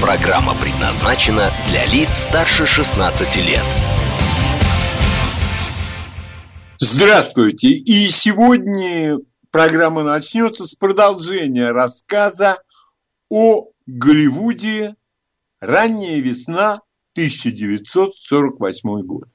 [0.00, 3.64] Программа предназначена для лиц старше 16 лет.
[6.76, 7.68] Здравствуйте!
[7.68, 9.18] И сегодня
[9.50, 12.62] программа начнется с продолжения рассказа
[13.30, 14.96] о Голливуде
[15.60, 16.82] «Ранняя весна
[17.14, 19.28] 1948 год».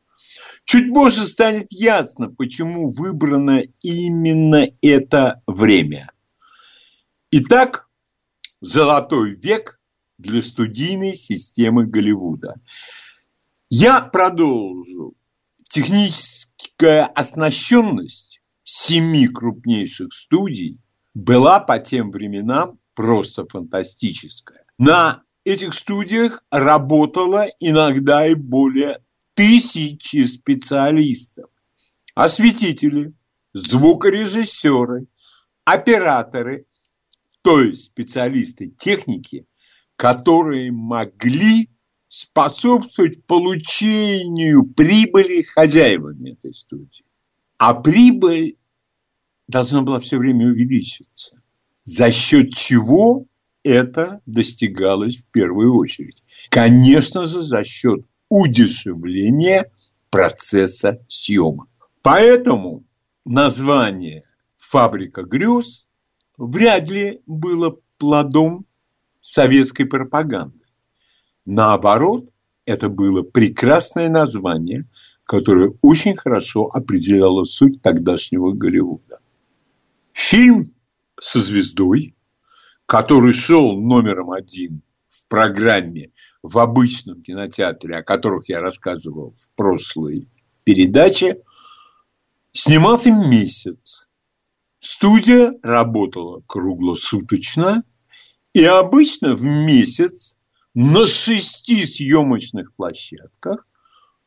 [0.65, 6.11] Чуть позже станет ясно, почему выбрано именно это время.
[7.31, 7.87] Итак,
[8.61, 9.80] золотой век
[10.21, 12.55] для студийной системы Голливуда.
[13.69, 15.15] Я продолжу.
[15.63, 20.79] Техническая оснащенность семи крупнейших студий
[21.13, 24.65] была по тем временам просто фантастическая.
[24.77, 28.99] На этих студиях работало иногда и более
[29.33, 31.49] тысячи специалистов.
[32.13, 33.13] Осветители,
[33.53, 35.07] звукорежиссеры,
[35.63, 36.65] операторы,
[37.41, 39.45] то есть специалисты техники,
[40.01, 41.69] которые могли
[42.07, 47.05] способствовать получению прибыли хозяевами этой студии.
[47.59, 48.57] А прибыль
[49.47, 51.39] должна была все время увеличиваться.
[51.83, 53.27] За счет чего
[53.61, 56.23] это достигалось в первую очередь?
[56.49, 59.71] Конечно же, за счет удешевления
[60.09, 61.69] процесса съемок.
[62.01, 62.85] Поэтому
[63.23, 64.23] название
[64.57, 65.85] «Фабрика грез»
[66.39, 68.65] вряд ли было плодом
[69.21, 70.65] советской пропаганды.
[71.45, 72.29] Наоборот,
[72.65, 74.89] это было прекрасное название,
[75.23, 79.19] которое очень хорошо определяло суть тогдашнего Голливуда.
[80.13, 80.73] Фильм
[81.19, 82.15] со звездой,
[82.85, 86.11] который шел номером один в программе
[86.43, 90.27] в обычном кинотеатре, о которых я рассказывал в прошлой
[90.63, 91.41] передаче,
[92.51, 94.09] снимался месяц.
[94.79, 97.83] Студия работала круглосуточно,
[98.53, 100.37] и обычно в месяц
[100.73, 103.67] на шести съемочных площадках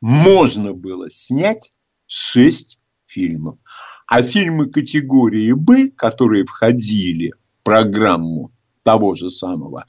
[0.00, 1.72] можно было снять
[2.06, 3.58] шесть фильмов.
[4.06, 8.52] А фильмы категории «Б», которые входили в программу
[8.82, 9.86] того же самого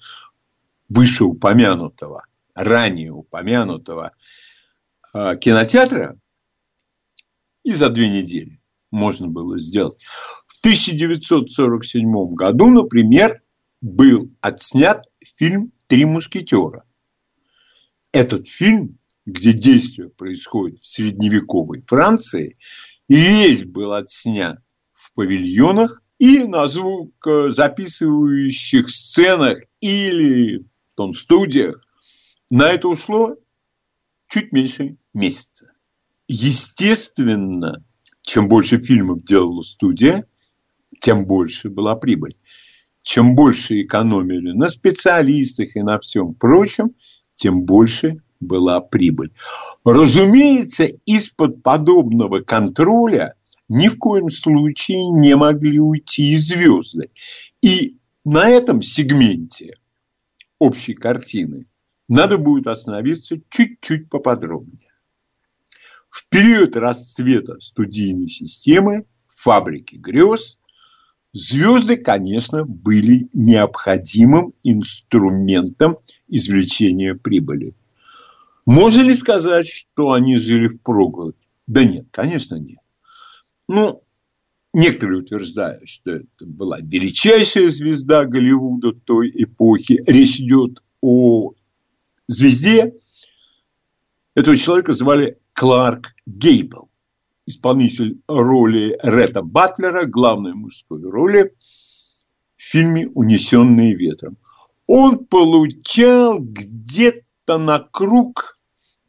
[0.88, 4.14] вышеупомянутого, ранее упомянутого
[5.14, 6.18] э, кинотеатра,
[7.64, 10.02] и за две недели можно было сделать.
[10.48, 13.42] В 1947 году, например,
[13.86, 16.86] был отснят фильм «Три мушкетера».
[18.12, 18.98] Этот фильм,
[19.28, 22.58] где действие происходит в средневековой Франции,
[23.08, 24.58] весь был отснят
[24.92, 30.66] в павильонах и на звук записывающих сценах или
[30.96, 31.80] тон-студиях.
[32.50, 33.36] На это ушло
[34.28, 35.72] чуть меньше месяца.
[36.28, 37.86] Естественно,
[38.24, 40.26] чем больше фильмов делала студия,
[41.00, 42.36] тем больше была прибыль
[43.06, 46.96] чем больше экономили на специалистах и на всем прочем,
[47.36, 49.32] тем больше была прибыль.
[49.86, 53.36] Разумеется, из-под подобного контроля
[53.70, 57.12] ни в коем случае не могли уйти и звезды.
[57.62, 59.78] И на этом сегменте
[60.58, 61.68] общей картины
[62.08, 64.90] надо будет остановиться чуть-чуть поподробнее.
[66.10, 70.58] В период расцвета студийной системы, фабрики грез–
[71.36, 75.98] Звезды, конечно, были необходимым инструментом
[76.30, 77.76] извлечения прибыли.
[78.66, 81.36] Можно ли сказать, что они жили в проголодь?
[81.68, 82.80] Да нет, конечно, нет.
[83.68, 84.02] Ну,
[84.74, 90.02] некоторые утверждают, что это была величайшая звезда Голливуда той эпохи.
[90.08, 91.52] Речь идет о
[92.28, 92.94] звезде.
[94.36, 96.90] Этого человека звали Кларк Гейбл
[97.46, 101.54] исполнитель роли Ретта Батлера, главной мужской роли
[102.58, 104.38] в фильме «Унесенные ветром».
[104.88, 108.60] Он получал где-то на круг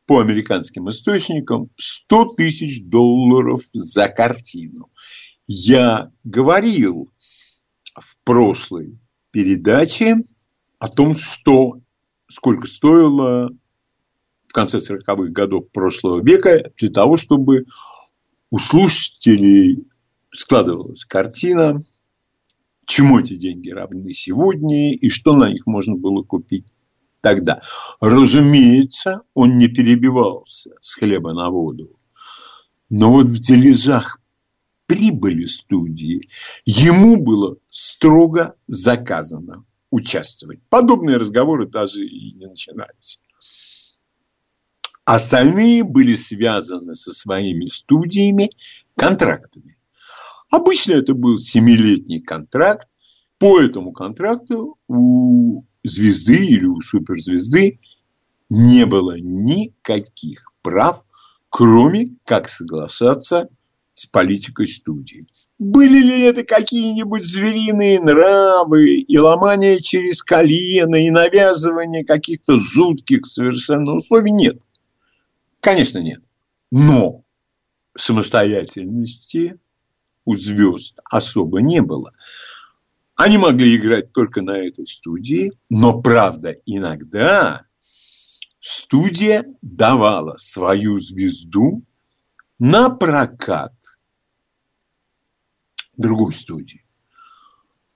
[0.06, 4.90] по американским источникам 100 тысяч долларов за картину.
[5.46, 7.12] Я говорил
[7.94, 8.98] в прошлой
[9.30, 10.16] передаче
[10.78, 11.80] о том, что
[12.28, 13.50] сколько стоило
[14.46, 17.66] в конце 40-х годов прошлого века для того, чтобы
[18.50, 19.86] у слушателей
[20.30, 21.80] складывалась картина,
[22.86, 26.66] чему эти деньги равны сегодня и что на них можно было купить
[27.20, 27.60] тогда.
[28.00, 31.96] Разумеется, он не перебивался с хлеба на воду.
[32.88, 34.20] Но вот в дележах
[34.86, 36.28] прибыли студии
[36.64, 40.60] ему было строго заказано участвовать.
[40.68, 43.20] Подобные разговоры даже и не начинались.
[45.06, 48.50] Остальные были связаны со своими студиями
[48.96, 49.78] контрактами.
[50.50, 52.88] Обычно это был семилетний контракт.
[53.38, 57.78] По этому контракту у звезды или у суперзвезды
[58.50, 61.04] не было никаких прав,
[61.50, 63.48] кроме как соглашаться
[63.94, 65.22] с политикой студии.
[65.60, 73.94] Были ли это какие-нибудь звериные нравы и ломание через колено и навязывание каких-то жутких совершенно
[73.94, 74.32] условий?
[74.32, 74.60] Нет.
[75.66, 76.22] Конечно, нет.
[76.70, 77.24] Но
[77.96, 79.58] самостоятельности
[80.24, 82.12] у звезд особо не было.
[83.16, 87.62] Они могли играть только на этой студии, но правда, иногда
[88.60, 91.82] студия давала свою звезду
[92.60, 93.74] на прокат
[95.96, 96.84] другой студии.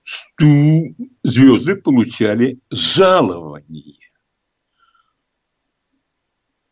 [0.02, 0.96] Сту...
[1.22, 4.09] Звезды получали жалование.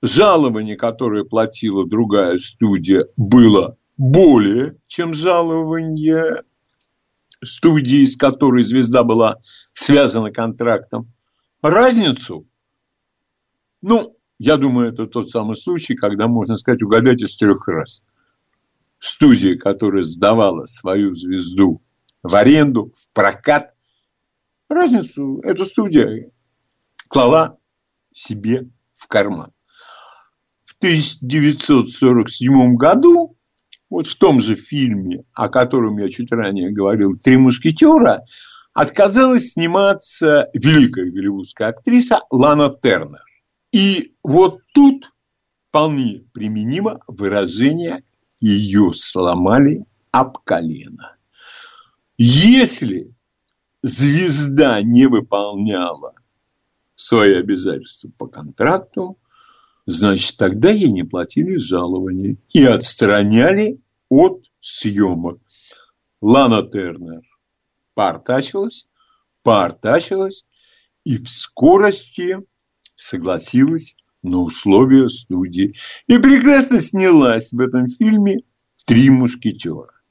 [0.01, 6.45] Жалование, которое платила другая студия, было более, чем жалование
[7.43, 9.39] студии, с которой звезда была
[9.73, 11.13] связана контрактом.
[11.63, 12.47] Разницу,
[13.83, 18.05] ну, я думаю, это тот самый случай, когда можно сказать, угадать из трех раз.
[19.01, 21.83] Студия, которая сдавала свою звезду
[22.23, 23.75] в аренду, в прокат,
[24.69, 26.31] разницу эта студия
[27.09, 27.59] клала
[28.13, 29.53] себе в карман.
[30.79, 33.37] В 1947 году
[33.91, 38.23] вот в том же фильме, о котором я чуть ранее говорил, «Три мушкетера»,
[38.75, 43.25] отказалась сниматься великая голливудская актриса Лана Тернер.
[43.73, 45.11] И вот тут
[45.69, 48.05] вполне применимо выражение
[48.39, 51.17] «ее сломали об колено».
[52.17, 53.13] Если
[53.83, 56.15] звезда не выполняла
[56.95, 59.19] свои обязательства по контракту,
[59.89, 63.81] значит, тогда ей не платили жалования и отстраняли
[64.11, 65.41] от съемок.
[66.21, 67.23] Лана Тернер
[67.95, 68.87] поортачилась,
[69.43, 70.45] поортачилась
[71.05, 72.37] и в скорости
[72.97, 75.75] согласилась на условия студии
[76.07, 78.43] и прекрасно снялась в этом фильме
[78.85, 80.03] «Три мушкетера».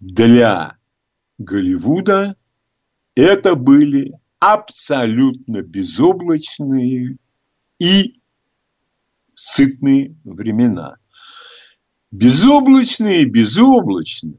[0.00, 0.78] Для
[1.36, 2.36] Голливуда
[3.14, 7.18] это были абсолютно безоблачные
[7.82, 8.20] и
[9.34, 10.98] сытные времена.
[12.12, 14.38] Безоблачные, безоблачные.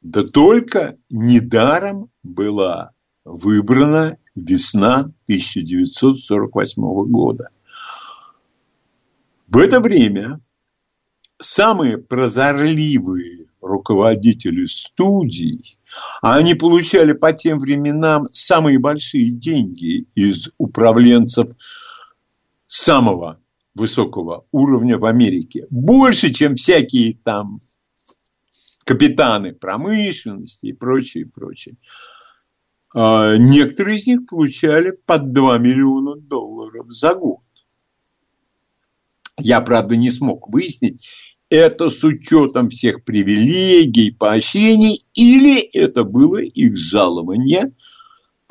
[0.00, 2.92] Да только недаром была
[3.24, 7.50] выбрана весна 1948 года.
[9.46, 10.40] В это время
[11.38, 15.78] самые прозорливые руководители студий,
[16.22, 21.50] а они получали по тем временам самые большие деньги из управленцев
[22.70, 23.40] самого
[23.74, 25.66] высокого уровня в Америке.
[25.70, 27.60] Больше, чем всякие там
[28.84, 31.76] капитаны промышленности и прочее, прочее.
[32.94, 37.40] А некоторые из них получали по 2 миллиона долларов за год.
[39.36, 41.04] Я, правда, не смог выяснить,
[41.48, 47.74] это с учетом всех привилегий, поощрений, или это было их жалование–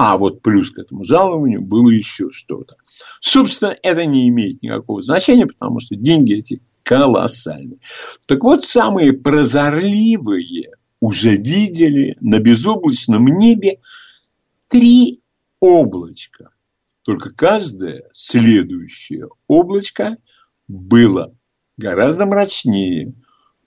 [0.02, 2.78] а вот плюс к этому жалованию было еще что-то.
[3.20, 7.80] Собственно, это не имеет никакого значения, потому что деньги эти колоссальные.
[8.26, 13.82] Так вот, самые прозорливые уже видели на безоблачном небе
[14.70, 15.20] три
[15.60, 16.52] облачка.
[17.02, 20.16] Только каждое следующее облачко
[20.70, 21.34] было
[21.76, 23.16] гораздо мрачнее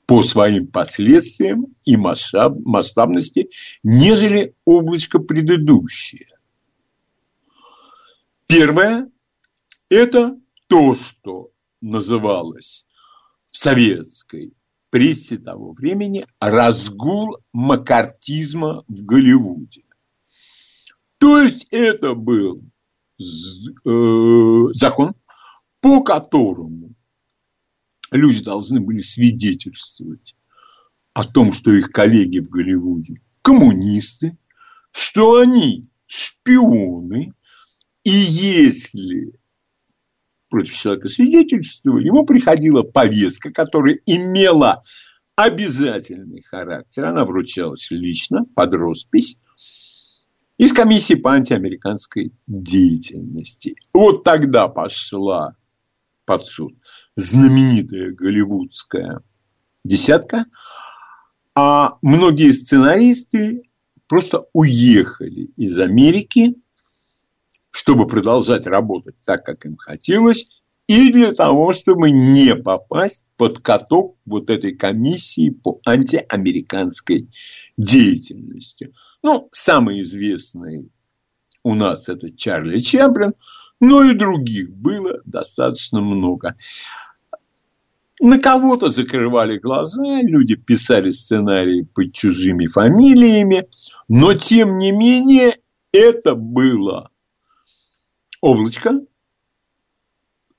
[0.07, 3.51] по своим последствиям и масштаб, масштабности,
[3.83, 6.29] нежели облачко предыдущее.
[8.47, 9.11] Первое–
[9.89, 12.87] это то, что называлось
[13.51, 14.55] в советской
[14.91, 19.85] прессе того времени разгул макартизма в Голливуде.
[21.19, 22.63] То есть это был
[23.19, 25.15] э, закон,
[25.81, 26.95] по которому
[28.17, 30.35] люди должны были свидетельствовать
[31.15, 34.33] о том, что их коллеги в Голливуде коммунисты,
[34.93, 37.33] что они шпионы,
[38.05, 39.33] и если
[40.49, 44.83] против человека свидетельствовали, ему приходила повестка, которая имела
[45.35, 47.07] обязательный характер.
[47.07, 49.39] Она вручалась лично под роспись.
[50.59, 53.75] из комиссии по антиамериканской деятельности.
[53.95, 55.57] Вот тогда пошла
[56.27, 56.75] под суд
[57.15, 59.21] знаменитая голливудская
[59.85, 60.47] десятка,
[61.55, 63.63] а многие сценаристы
[64.07, 66.55] просто уехали из Америки,
[67.71, 70.47] чтобы продолжать работать так, как им хотелось,
[70.87, 77.31] и для того, чтобы не попасть под каток вот этой комиссии по антиамериканской
[77.77, 78.93] деятельности.
[79.23, 80.91] Ну, самый известный
[81.63, 83.35] у нас это Чарли Чаплин,
[83.81, 86.57] но и других было достаточно много.
[88.25, 93.67] На кого-то закрывали глаза, люди писали сценарии под чужими фамилиями,
[94.07, 95.59] но тем не менее
[95.91, 97.11] это было
[98.41, 99.01] облачко,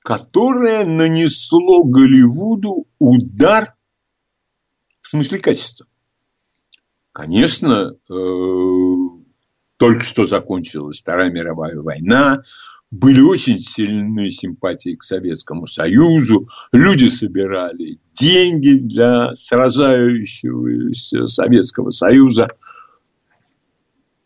[0.00, 3.74] которое нанесло Голливуду удар
[5.00, 5.86] в смысле качества.
[7.12, 8.14] Конечно, э,
[9.78, 12.42] только что закончилась Вторая мировая война,
[12.90, 22.48] были очень сильные симпатии к Советскому Союзу, люди собирали деньги для сражающегося Советского Союза,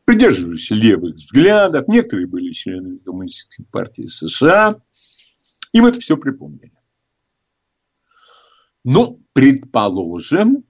[0.05, 4.77] придерживались левых взглядов, некоторые были членами Коммунистической партии США,
[5.73, 6.73] им это все припомнили.
[8.85, 10.65] Ну, предположим,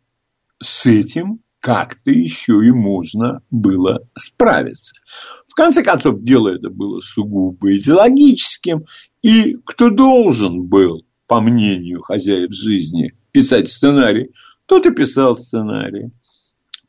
[0.61, 4.95] с этим как-то еще и можно было справиться.
[5.59, 8.85] Конце концов, дело это было сугубо идеологическим,
[9.23, 14.31] и кто должен был, по мнению хозяев жизни, писать сценарий,
[14.67, 16.13] тот и писал сценарий.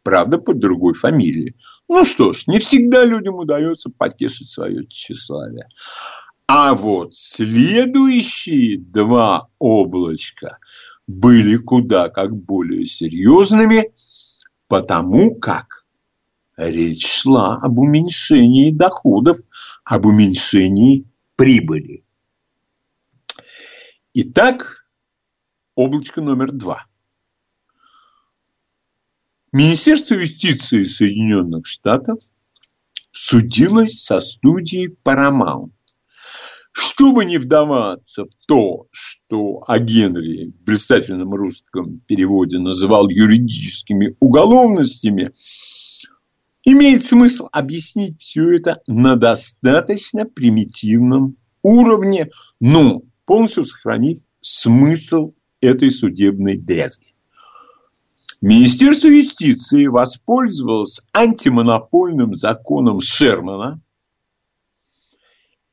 [0.04, 1.56] Правда, под другой фамилией.
[1.88, 5.68] Ну что ж, не всегда людям удается потешить свое тщеславие.
[6.46, 10.60] А вот следующие два облачка
[11.08, 13.92] были куда как более серьезными–
[14.70, 15.79] потому как
[16.68, 19.38] речь шла об уменьшении доходов,
[19.84, 22.04] об уменьшении прибыли.
[24.14, 24.86] Итак,
[25.76, 26.86] облачко номер два.
[29.52, 32.20] Министерство юстиции Соединенных Штатов
[33.12, 35.72] судилось со студией Paramount
[36.72, 45.34] чтобы не вдаваться в то, что о Генри в блистательном русском переводе называл юридическими уголовностями,
[46.64, 56.58] имеет смысл объяснить все это на достаточно примитивном уровне, но полностью сохранив смысл этой судебной
[56.58, 57.14] дрязги.
[58.42, 63.82] Министерство юстиции воспользовалось антимонопольным законом Шермана–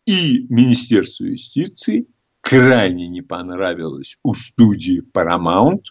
[0.06, 2.06] и Министерству юстиции
[2.40, 5.82] крайне не понравилось у студии Paramount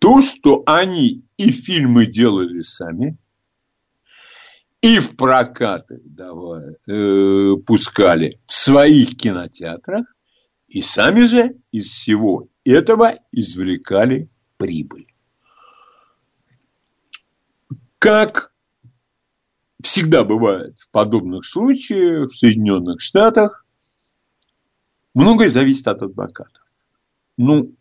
[0.00, 3.16] то, что они и фильмы делали сами,
[4.84, 10.04] и в прокаты давай, э, пускали в своих кинотеатрах,
[10.68, 15.06] и сами же из всего этого извлекали прибыль.
[17.98, 18.52] Как
[19.82, 23.64] всегда бывает в подобных случаях в Соединенных Штатах.
[25.14, 26.62] Многое зависит от адвокатов.
[27.38, 27.74] Ну,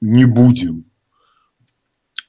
[0.00, 0.84] не будем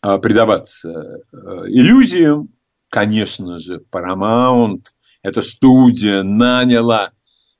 [0.01, 2.49] а, предаваться э, иллюзиям.
[2.89, 4.83] Конечно же, Paramount,
[5.21, 7.11] эта студия наняла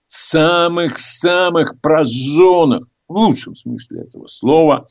[0.05, 4.87] самых-самых прожженных, в лучшем смысле этого слова,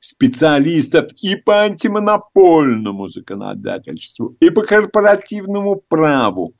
[0.00, 6.54] специалистов и по антимонопольному законодательству, и по корпоративному праву.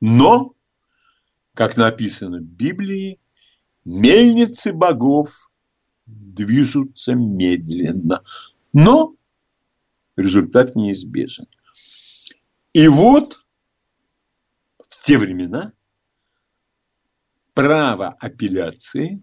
[0.00, 0.54] Но,
[1.54, 3.20] как написано в Библии,
[3.84, 5.50] мельницы богов
[6.06, 8.22] движутся медленно.
[8.72, 9.14] Но
[10.16, 11.46] результат неизбежен.
[12.76, 13.42] И вот
[14.86, 15.72] в те времена
[17.54, 19.22] право апелляции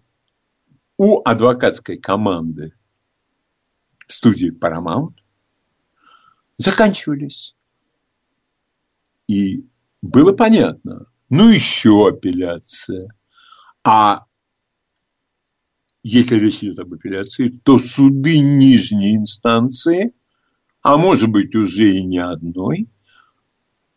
[0.96, 2.74] у адвокатской команды
[4.08, 5.14] студии Paramount
[6.56, 7.54] заканчивались.
[9.28, 9.68] И
[10.02, 13.06] было понятно, ну еще апелляция.
[13.84, 14.26] А
[16.02, 20.12] если речь идет об апелляции, то суды нижней инстанции,
[20.82, 22.88] а может быть уже и не одной,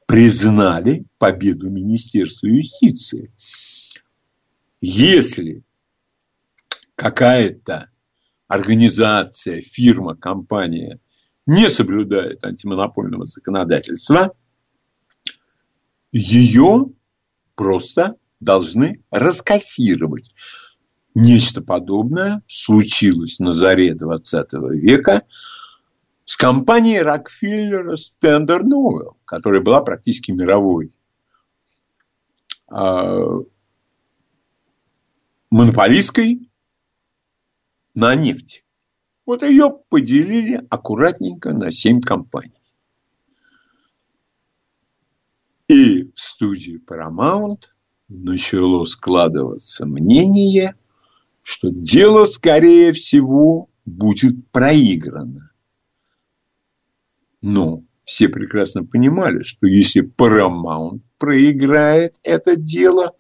[0.08, 3.32] признали победу Министерства юстиции.
[4.80, 5.64] Если
[6.96, 7.92] какая-то
[8.48, 11.00] организация, фирма, компания
[11.46, 14.34] не соблюдает антимонопольного законодательства,
[16.12, 16.86] ее
[17.56, 20.34] просто должны раскассировать.
[21.16, 25.24] Нечто подобное случилось на заре 20 века
[26.28, 30.94] с компанией Рокфеллера Standard Oil, которая была практически мировой
[32.70, 33.26] э,
[35.50, 36.50] монополистской
[37.96, 38.66] на нефть.
[39.26, 42.62] Вот ее поделили аккуратненько на семь компаний.
[45.70, 47.70] И в студии Paramount
[48.10, 50.76] начало складываться мнение,
[51.42, 55.47] что дело, скорее всего, будет проиграно.
[57.42, 63.16] Но все прекрасно понимали, что если Paramount проиграет это дело,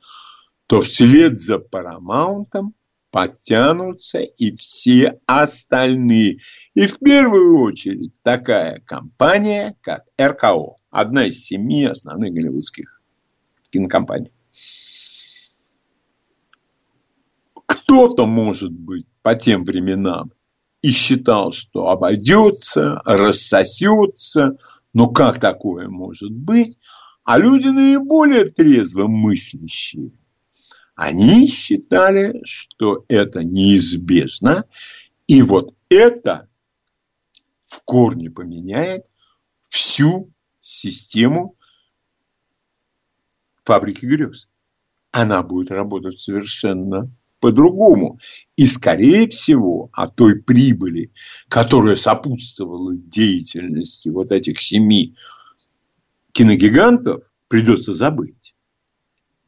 [0.67, 2.71] то вслед за Paramount
[3.11, 6.37] подтянутся и все остальные.
[6.73, 13.01] И в первую очередь такая компания, как РКО, одна из семи основных голливудских
[13.69, 14.31] кинокомпаний.
[17.65, 20.31] Кто-то, может быть, по тем временам
[20.81, 24.57] и считал, что обойдется, рассосется,
[24.93, 26.77] но как такое может быть?
[27.23, 30.11] А люди наиболее трезво мыслящие,
[30.95, 34.65] они считали, что это неизбежно,
[35.27, 36.47] и вот это
[37.65, 39.05] в корне поменяет
[39.69, 41.57] всю систему
[43.63, 44.47] фабрики грез.
[45.11, 48.19] Она будет работать совершенно по-другому.
[48.55, 51.11] И, скорее всего, о той прибыли,
[51.47, 55.15] которая сопутствовала деятельности вот этих семи
[56.31, 58.55] киногигантов, придется забыть.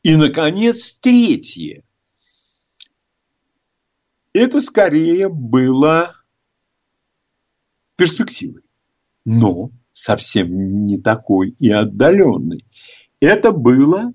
[0.03, 1.83] И, наконец, третье.
[4.33, 6.15] Это скорее было
[7.95, 8.63] перспективой,
[9.25, 12.65] но совсем не такой и отдаленной.
[13.19, 14.13] Это было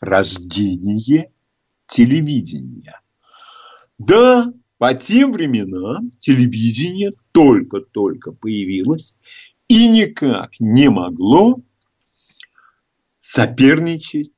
[0.00, 1.31] рождение
[1.92, 3.00] телевидения.
[3.98, 9.14] Да, по тем временам телевидение только-только появилось
[9.68, 11.60] и никак не могло
[13.20, 14.32] соперничать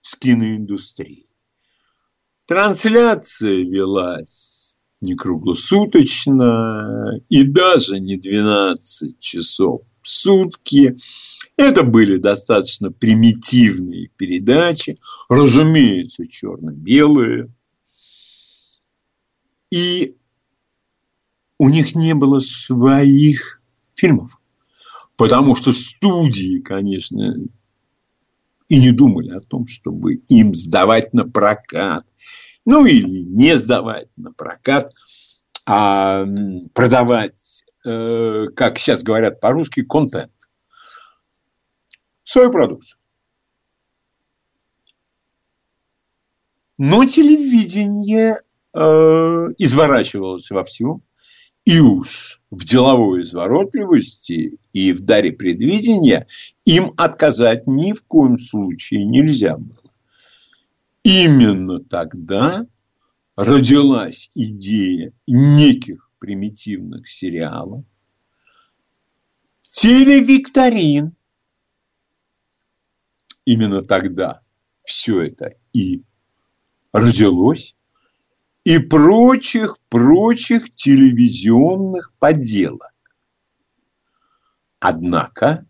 [0.00, 1.28] с киноиндустрией.
[2.46, 10.96] Трансляция велась не круглосуточно и даже не 12 часов сутки.
[11.56, 17.48] Это были достаточно примитивные передачи, разумеется, черно-белые.
[19.70, 20.16] И
[21.58, 23.60] у них не было своих
[23.94, 24.40] фильмов.
[25.16, 27.34] Потому что студии, конечно,
[28.68, 32.06] и не думали о том, чтобы им сдавать на прокат.
[32.64, 34.92] Ну, или не сдавать на прокат,
[35.66, 36.24] а
[36.74, 37.64] продавать,
[38.54, 40.32] как сейчас говорят по-русски, контент.
[42.22, 42.98] Свою продукцию.
[46.78, 48.42] Но телевидение
[48.74, 48.78] э,
[49.58, 51.02] изворачивалось вовсю.
[51.64, 56.26] И уж в деловой изворотливости и в даре предвидения
[56.64, 59.92] им отказать ни в коем случае нельзя было.
[61.02, 62.66] Именно тогда
[63.36, 67.84] родилась идея неких примитивных сериалов,
[69.62, 71.14] телевикторин.
[73.44, 74.42] Именно тогда
[74.82, 76.02] все это и
[76.92, 77.74] родилось
[78.64, 82.92] и прочих-прочих телевизионных поделок.
[84.80, 85.66] Однако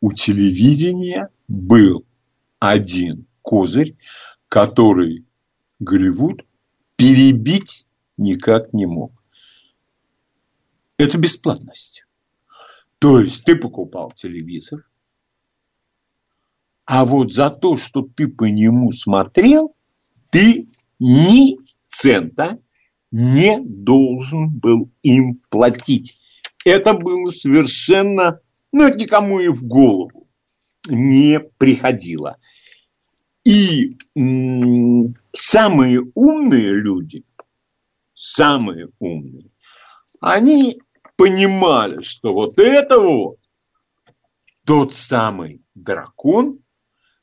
[0.00, 2.06] у телевидения был
[2.58, 3.96] один козырь,
[4.48, 5.26] который
[5.80, 6.46] Голливуд
[6.96, 9.21] перебить никак не мог.
[11.02, 12.06] Это бесплатность.
[13.00, 14.88] То есть ты покупал телевизор,
[16.84, 19.74] а вот за то, что ты по нему смотрел,
[20.30, 20.68] ты
[21.00, 22.60] ни цента
[23.10, 26.20] не должен был им платить.
[26.64, 28.38] Это было совершенно,
[28.70, 30.28] ну, это никому и в голову
[30.86, 32.38] не приходило.
[33.42, 33.98] И
[35.32, 37.24] самые умные люди,
[38.14, 39.48] самые умные,
[40.20, 40.80] они
[41.22, 43.38] понимали, что вот это вот
[44.64, 46.58] тот самый дракон,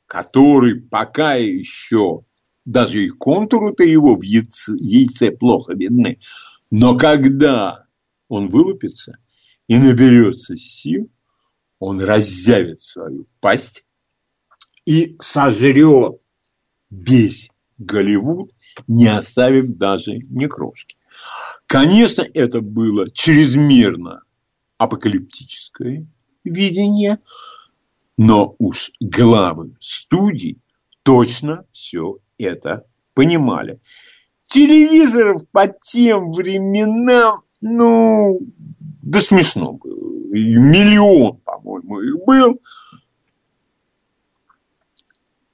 [0.06, 2.24] который пока еще
[2.64, 6.18] даже и контуры-то его в яйце, яйце плохо видны.
[6.70, 7.84] Но когда
[8.28, 9.18] он вылупится
[9.66, 11.10] и наберется сил,
[11.78, 13.84] он разъявит свою пасть
[14.86, 16.22] и сожрет
[16.88, 18.50] весь Голливуд,
[18.86, 20.96] не оставив даже ни крошки.
[21.70, 24.24] Конечно, это было чрезмерно
[24.76, 26.04] апокалиптическое
[26.42, 27.20] видение,
[28.18, 30.60] но уж главы студий
[31.04, 33.80] точно все это понимали.
[34.42, 38.40] Телевизоров по тем временам, ну,
[39.02, 40.10] да смешно было.
[40.32, 42.60] Миллион, по-моему, их был.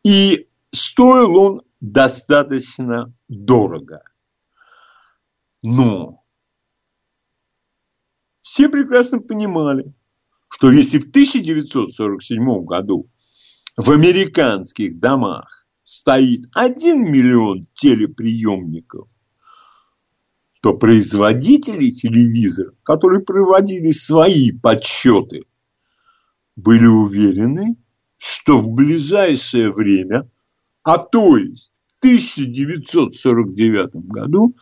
[0.02, 4.00] И стоил он достаточно дорого.
[5.68, 6.22] Но
[8.40, 9.92] все прекрасно понимали,
[10.48, 13.10] что если в 1947 году
[13.76, 19.08] в американских домах стоит 1 миллион телеприемников,
[20.62, 25.46] то производители телевизоров, которые проводили свои подсчеты,
[26.54, 27.74] были уверены,
[28.18, 30.30] что в ближайшее время,
[30.84, 34.54] а то есть в 1949 году,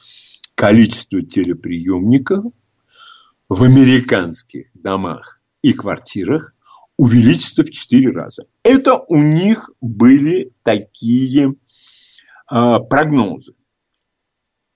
[0.54, 2.44] количество телеприемников
[3.48, 6.54] в американских домах и квартирах
[6.96, 8.46] увеличится в 4 раза.
[8.62, 11.54] Это у них были такие
[12.50, 13.54] э, прогнозы.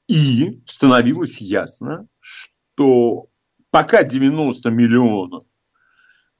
[0.08, 3.26] И становилось ясно, что
[3.70, 5.44] пока 90 миллионов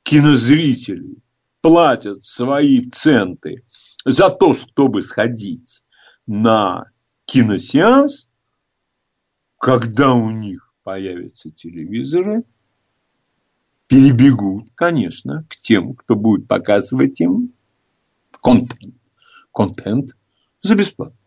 [0.02, 1.22] кинозрителей
[1.60, 3.64] платят свои центы
[4.04, 5.82] за то, чтобы сходить
[6.26, 6.86] на
[7.26, 8.28] киносеанс,
[9.58, 12.44] когда у них появятся телевизоры,
[13.88, 17.52] перебегут, конечно, к тем, кто будет показывать им
[18.40, 18.94] контент,
[19.52, 20.10] контент
[20.60, 21.18] за бесплатно.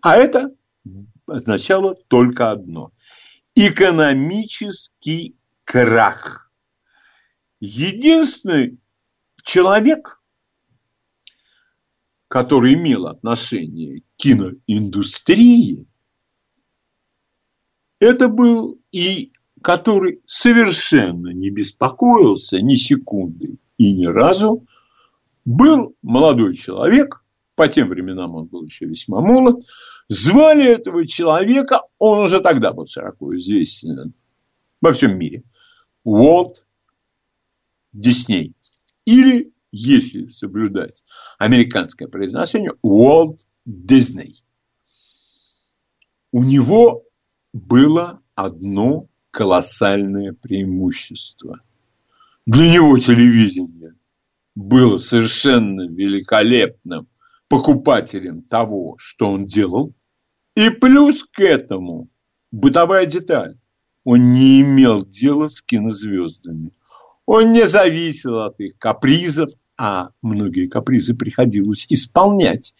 [0.00, 0.54] А это
[1.26, 2.92] означало только одно–
[3.56, 6.52] экономический крах.
[7.58, 8.78] Единственный
[9.42, 10.22] человек,
[12.28, 15.87] который имел отношение к киноиндустрии,
[18.00, 19.32] это был и
[19.62, 24.64] который совершенно не беспокоился ни секунды и ни разу,
[25.44, 27.24] был молодой человек,
[27.56, 29.64] по тем временам он был еще весьма молод,
[30.08, 34.14] Звали этого человека, он уже тогда был широко известен
[34.80, 35.42] во всем мире,
[36.02, 36.64] Уолт
[37.92, 38.54] Дисней.
[39.04, 41.04] Или, если соблюдать
[41.38, 44.42] американское произношение, Уолт Дисней.
[46.32, 47.04] У него
[47.52, 51.60] было одно колоссальное преимущество.
[52.46, 53.94] Для него телевидение
[54.54, 57.08] было совершенно великолепным
[57.48, 59.94] покупателем того, что он делал,
[60.54, 62.08] и плюс к этому
[62.50, 63.56] бытовая деталь.
[64.04, 66.72] Он не имел дела с кинозвездами.
[67.26, 72.74] Он не зависел от их капризов, а многие капризы приходилось исполнять.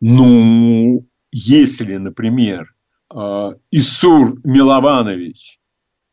[0.00, 2.71] Ну, если, например,
[3.70, 5.60] Исур Милованович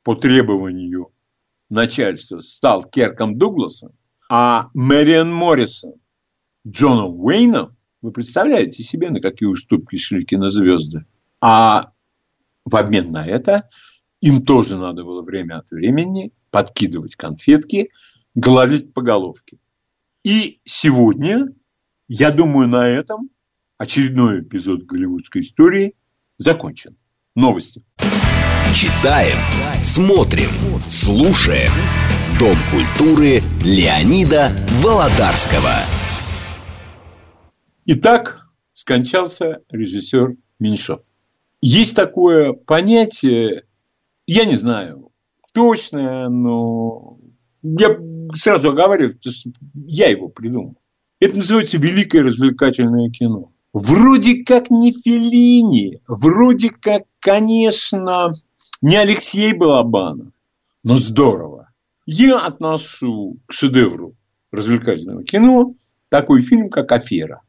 [0.03, 1.12] по требованию
[1.69, 3.93] начальства стал Керком Дугласом,
[4.29, 5.93] а Мэриан Моррисон
[6.67, 11.05] Джоном Уэйном, вы представляете себе, на какие уступки шли кинозвезды?
[11.41, 11.91] А
[12.65, 13.67] в обмен на это
[14.21, 17.89] им тоже надо было время от времени подкидывать конфетки,
[18.35, 19.57] гладить по головке.
[20.23, 21.47] И сегодня,
[22.07, 23.29] я думаю, на этом
[23.77, 25.95] очередной эпизод голливудской истории
[26.39, 26.97] закончен.
[27.36, 27.84] Новости.
[28.73, 29.38] Читаем,
[29.84, 30.49] смотрим,
[30.89, 31.69] слушаем.
[32.39, 35.73] Дом культуры Леонида Володарского.
[37.86, 41.02] Итак, скончался режиссер Меньшов.
[41.62, 43.63] Есть такое понятие,
[44.25, 45.12] я не знаю,
[45.54, 47.19] точное, но
[47.62, 47.99] я
[48.34, 50.78] сразу оговариваю, что я его придумал.
[51.19, 53.52] Это называется великое развлекательное кино.
[53.73, 58.34] Вроде как не Феллини, вроде как, конечно,
[58.82, 60.34] не Алексей Балабанов,
[60.84, 61.69] но здорово.
[62.05, 64.15] Я отношу к шедевру
[64.51, 65.75] развлекательного кино
[66.10, 67.43] такой фильм, как «Афера».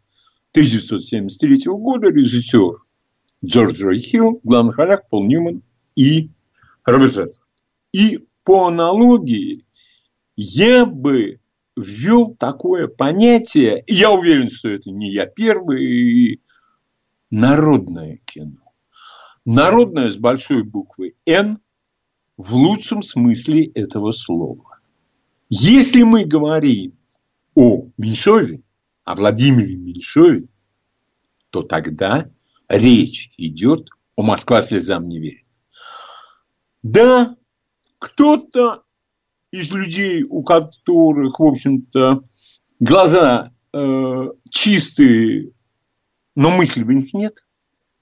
[0.53, 2.83] 1973 года режиссер
[3.43, 5.63] Джордж Рой Хилл, в главных ролях Пол Ньюман
[5.95, 6.31] и
[6.85, 7.41] Роберт Редфорд.
[7.93, 9.65] И по аналогии
[10.37, 11.40] я бы
[11.77, 16.43] ввел такое понятие, и я уверен, что это не я первый,
[17.31, 18.57] народное кино.
[19.45, 21.61] Народное с большой буквы «Н»
[22.37, 24.79] в лучшем смысле этого слова.
[25.49, 26.99] Если мы говорим
[27.55, 28.63] о Меньшове,
[29.05, 30.49] о Владимире Меньшове,
[31.51, 32.31] то тогда
[32.69, 35.47] речь идет о Москва слезам не верит.
[36.83, 37.37] Да,
[37.99, 38.85] кто-то
[39.53, 42.23] из людей, у которых, в общем-то,
[42.79, 45.53] глаза э, чистые,
[46.37, 47.45] но мысли в них нет,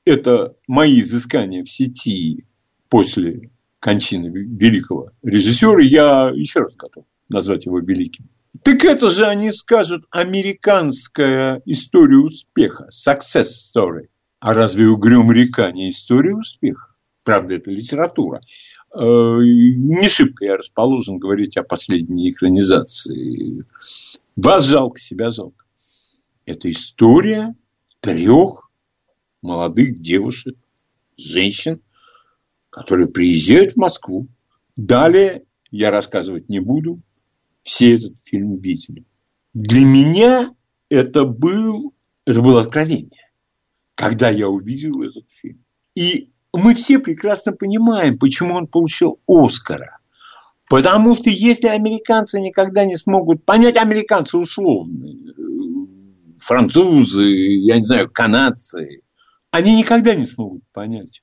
[0.05, 2.43] это мои изыскания в сети
[2.89, 8.29] после кончины великого режиссера, я еще раз готов назвать его великим.
[8.63, 14.09] Так это же они скажут американская история успеха, success story.
[14.41, 16.95] А разве угрюм река не история успеха?
[17.25, 18.41] Правда, это литература.
[18.95, 23.65] Э, не шибко я расположен говорить о последней экранизации.
[24.37, 25.65] Вас жалко, себя жалко.
[26.47, 27.55] Это история
[28.01, 28.71] трех
[29.43, 30.57] молодых девушек,
[31.17, 31.83] женщин,
[32.71, 34.29] которые приезжают в Москву.
[34.77, 37.01] Далее я рассказывать не буду.
[37.61, 39.05] Все этот фильм видели.
[39.53, 40.55] Для меня
[40.89, 43.31] это, был, это было откровение,
[43.95, 45.65] когда я увидел этот фильм.
[45.95, 49.99] И мы все прекрасно понимаем, почему он получил Оскара.
[50.69, 55.35] Потому что если американцы никогда не смогут понять, американцы условные,
[56.39, 59.01] французы, я не знаю, канадцы,
[59.51, 61.23] они никогда не смогут понять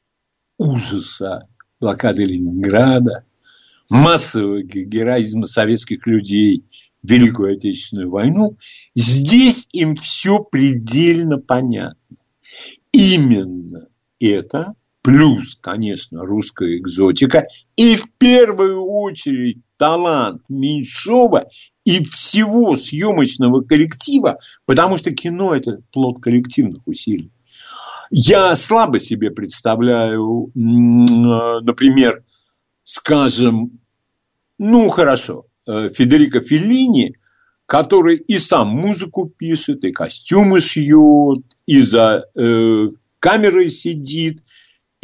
[0.58, 1.48] ужаса
[1.80, 3.26] блокады Ленинграда,
[3.90, 6.66] массового героизма советских людей
[7.04, 8.58] Великую Отечественную войну,
[8.96, 12.18] здесь им все предельно понятно.
[12.92, 13.88] Именно
[14.20, 14.74] это
[15.06, 21.46] плюс, конечно, русская экзотика и в первую очередь талант Меньшова
[21.84, 27.32] и всего съемочного коллектива, потому что кино– это плод коллективных усилий.
[28.10, 32.24] Я слабо себе представляю, например,
[32.84, 33.80] скажем,
[34.58, 37.14] ну хорошо, э, Федерико Феллини,
[37.68, 42.88] который и сам музыку пишет, и костюмы шьет, и за э,
[43.20, 44.42] камерой сидит,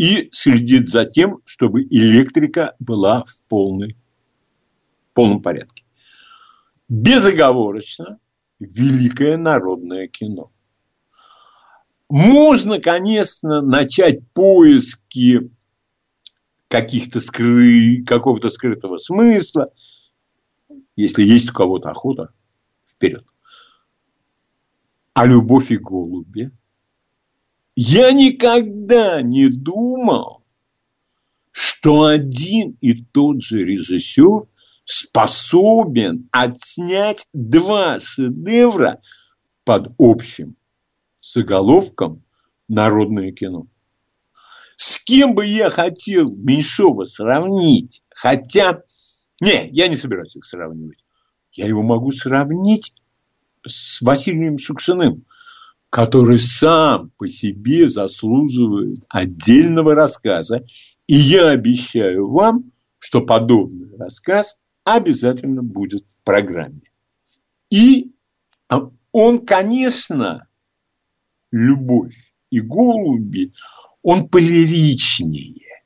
[0.01, 3.95] и следит за тем, чтобы электрика была в, полной,
[5.11, 5.83] в полном порядке.
[6.89, 8.17] Безоговорочно
[8.57, 10.51] великое народное кино.
[12.09, 15.51] Можно, конечно, начать поиски
[16.67, 18.03] каких-то скры...
[18.03, 19.71] какого-то скрытого смысла.
[20.95, 22.33] Если есть у кого-то охота,
[22.87, 23.23] вперед.
[25.13, 26.49] А любовь и голуби?
[27.75, 30.43] Я никогда не думал,
[31.51, 34.47] что один и тот же режиссер
[34.83, 38.99] способен отснять два шедевра
[39.63, 40.55] под общим
[41.21, 42.23] заголовком
[42.67, 43.67] «Народное кино».
[44.75, 48.01] С кем бы я хотел Меньшова сравнить?
[48.09, 48.81] Хотя,
[49.39, 50.97] не, я не собираюсь их сравнивать.
[51.51, 52.93] Я его могу сравнить
[53.65, 55.25] с Василием Шукшиным,
[55.91, 60.65] который сам по себе заслуживает отдельного рассказа.
[61.05, 66.81] И я обещаю вам, что подобный рассказ обязательно будет в программе.
[67.69, 68.13] И
[68.69, 70.47] а, он, конечно,
[71.51, 73.51] любовь и голуби,
[74.01, 75.83] он полиричнее.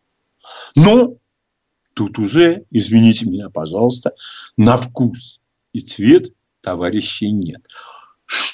[0.76, 1.18] Но
[1.96, 4.14] тут уже, извините меня, пожалуйста,
[4.56, 5.42] на вкус
[5.74, 7.64] и цвет товарищей нет.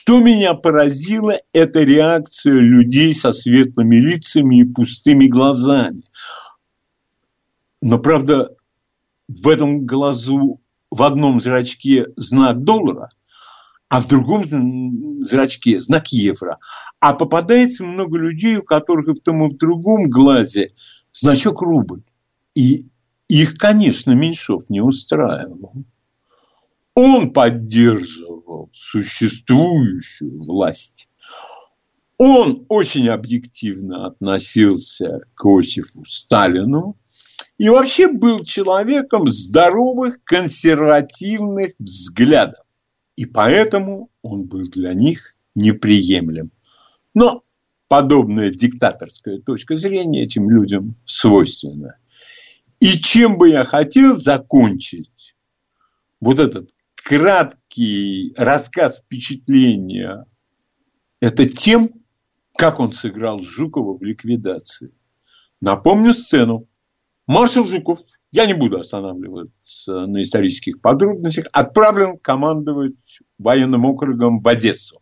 [0.03, 6.01] Что меня поразило, это реакция людей со светлыми лицами и пустыми глазами.
[7.83, 8.49] Но, правда,
[9.27, 10.59] в этом глазу,
[10.89, 13.09] в одном зрачке знак доллара,
[13.89, 14.41] а в другом
[15.21, 16.57] зрачке знак евро.
[16.99, 20.73] А попадается много людей, у которых и в том, и в другом глазе
[21.11, 22.01] значок рубль.
[22.55, 22.87] И
[23.27, 25.73] их, конечно, Меньшов не устраивал.
[26.95, 28.30] Он поддерживал
[28.73, 31.09] существующую власть.
[32.17, 36.97] Он очень объективно относился к Иосифу Сталину
[37.57, 42.65] и вообще был человеком здоровых консервативных взглядов.
[43.15, 46.51] И поэтому он был для них неприемлем.
[47.13, 47.43] Но
[47.87, 51.97] подобная диктаторская точка зрения этим людям свойственна.
[52.79, 55.35] И чем бы я хотел закончить
[56.19, 56.69] вот этот
[57.71, 60.25] краткий рассказ впечатления,
[61.21, 61.91] это тем,
[62.57, 64.93] как он сыграл Жукова в ликвидации.
[65.61, 66.67] Напомню сцену.
[67.27, 67.99] Маршал Жуков,
[68.31, 74.99] я не буду останавливаться на исторических подробностях, отправлен командовать военным округом в Одессу.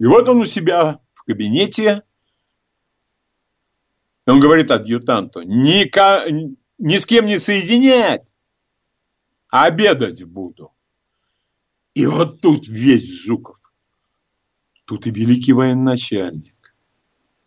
[0.00, 2.02] И вот он у себя в кабинете,
[4.26, 5.88] и он говорит адъютанту, ни,
[6.78, 8.34] ни с кем не соединять,
[9.48, 10.75] обедать буду.
[11.96, 13.56] И вот тут весь Жуков.
[14.84, 16.74] Тут и великий военачальник,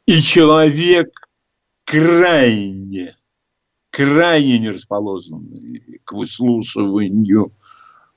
[0.07, 1.29] и человек
[1.85, 3.15] крайне,
[3.91, 7.53] крайне не расположенный к выслушиванию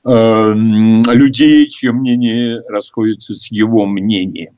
[0.07, 4.57] э, людей, чье мнение расходится с его мнением.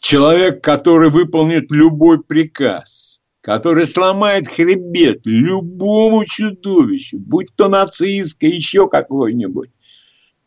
[0.00, 9.70] Человек, который выполнит любой приказ, который сломает хребет любому чудовищу, будь то нацистское, еще какой-нибудь.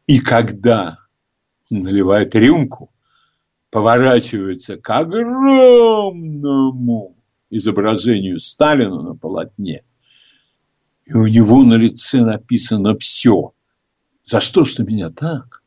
[0.08, 0.98] И когда
[1.70, 2.92] наливает рюмку,
[3.70, 6.16] поворачивается к огромному
[7.50, 9.84] изображению Сталина на полотне,
[11.06, 13.54] и у него на лице написано все–
[14.28, 15.64] за что ж ты меня так?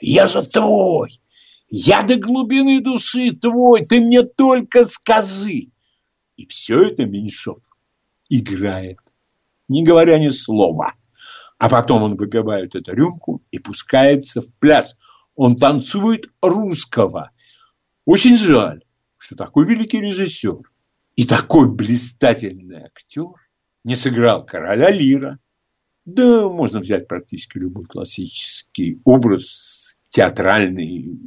[0.00, 1.20] Я же твой!
[1.68, 5.68] Я до глубины души твой, ты мне только скажи.
[6.38, 7.58] И все это Меньшов
[8.30, 8.98] играет,
[9.68, 10.94] не говоря ни слова.
[11.58, 14.96] А потом он выпивает эту рюмку и пускается в пляс.
[15.34, 17.32] Он танцует русского.
[18.04, 18.84] Очень жаль,
[19.18, 20.60] что такой великий режиссер
[21.16, 23.34] и такой блистательный актер
[23.82, 25.40] не сыграл короля Лира.
[26.04, 31.18] Да, можно взять практически любой классический образ театральный.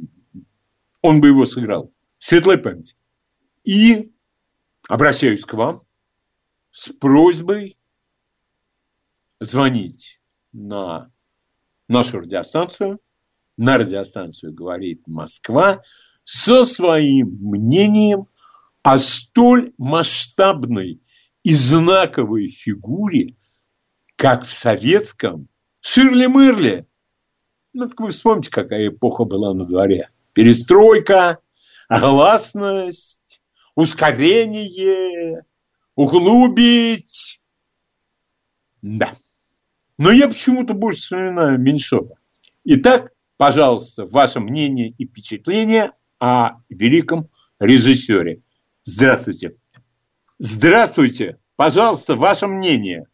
[1.02, 1.92] Он бы его сыграл.
[2.18, 2.96] Светлой памяти.
[3.64, 4.12] И
[4.88, 5.82] обращаюсь к вам
[6.70, 7.76] с просьбой
[9.40, 10.21] звонить
[10.52, 11.10] на
[11.88, 13.00] нашу радиостанцию,
[13.56, 15.82] на радиостанцию «Говорит Москва»
[16.24, 18.28] со своим мнением
[18.82, 21.00] о столь масштабной
[21.42, 23.36] и знаковой фигуре,
[24.16, 25.48] как в советском
[25.80, 26.86] Ширли Мырли.
[27.72, 30.10] Ну, так вы вспомните, какая эпоха была на дворе.
[30.32, 31.38] Перестройка,
[31.88, 33.40] гласность,
[33.74, 35.44] ускорение,
[35.94, 37.40] углубить.
[38.82, 39.12] Да.
[40.02, 42.16] Но я почему-то больше вспоминаю Меньшова.
[42.64, 47.28] Итак, пожалуйста, ваше мнение и впечатление о великом
[47.60, 48.40] режиссере.
[48.82, 49.54] Здравствуйте.
[50.40, 51.38] Здравствуйте.
[51.54, 53.06] Пожалуйста, ваше мнение.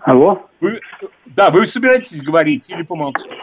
[0.00, 0.44] Алло?
[0.60, 0.80] Вы,
[1.36, 3.40] да, вы собираетесь говорить или помолчать?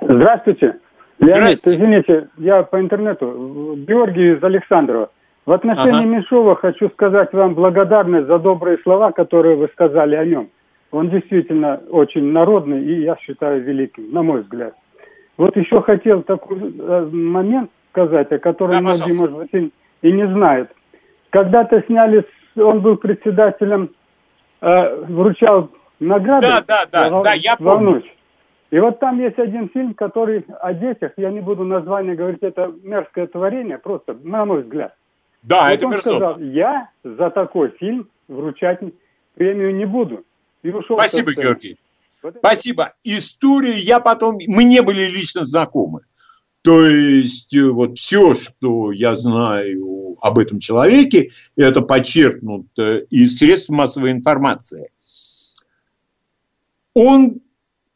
[0.00, 0.80] Здравствуйте.
[1.20, 3.76] Леонид, извините, я по интернету.
[3.86, 5.12] Георгий из Александрова.
[5.44, 6.08] В отношении ага.
[6.08, 10.50] Меньшова хочу сказать вам благодарность за добрые слова, которые вы сказали о нем.
[10.92, 14.74] Он действительно очень народный и, я считаю, великим, на мой взгляд.
[15.36, 20.12] Вот еще хотел такой э, момент сказать, о котором да, многие, может быть, и, и
[20.12, 20.70] не знают.
[21.30, 22.24] Когда-то сняли,
[22.56, 23.90] он был председателем,
[24.60, 26.46] э, вручал награды.
[26.46, 28.02] Да, да, да, я, да, я помню.
[28.70, 32.72] И вот там есть один фильм, который о детях, я не буду название говорить, это
[32.82, 34.94] мерзкое творение, просто, на мой взгляд.
[35.42, 36.16] Да, вот это он мерзота.
[36.16, 38.80] сказал, я за такой фильм вручать
[39.34, 40.24] премию не буду.
[40.62, 41.78] И ушел Спасибо, Георгий.
[42.22, 42.94] Вот Спасибо.
[43.02, 44.38] Историю я потом...
[44.46, 46.02] Мы не были лично знакомы.
[46.62, 53.70] То есть, э, вот все, что я знаю об этом человеке, это подчеркнуто из средств
[53.70, 54.90] массовой информации.
[56.94, 57.40] Он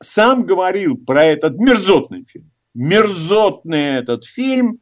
[0.00, 2.50] сам говорил про этот мерзотный фильм.
[2.74, 4.80] Мерзотный этот фильм.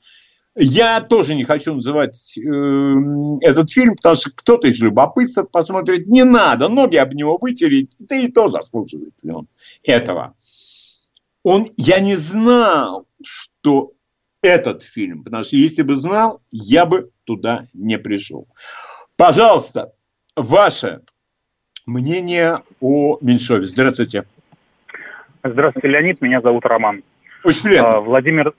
[0.57, 2.41] Я тоже не хочу называть э,
[3.41, 6.07] этот фильм, потому что кто-то из любопытства посмотрит.
[6.07, 7.97] Не надо, ноги об него вытереть.
[7.99, 9.49] Да и то заслуживает ли он
[9.83, 10.37] этого.
[11.43, 13.93] Он, я не знал, что
[14.43, 18.47] этот фильм, потому что если бы знал, я бы туда не пришел.
[19.17, 19.93] Пожалуйста,
[20.37, 21.03] ваше
[21.87, 23.67] мнение о Меньшове.
[23.67, 24.25] Здравствуйте.
[25.43, 26.21] Здравствуйте, Леонид.
[26.21, 27.03] Меня зовут Роман.
[27.43, 27.97] Очень приятно.
[27.97, 28.55] А, Владимир,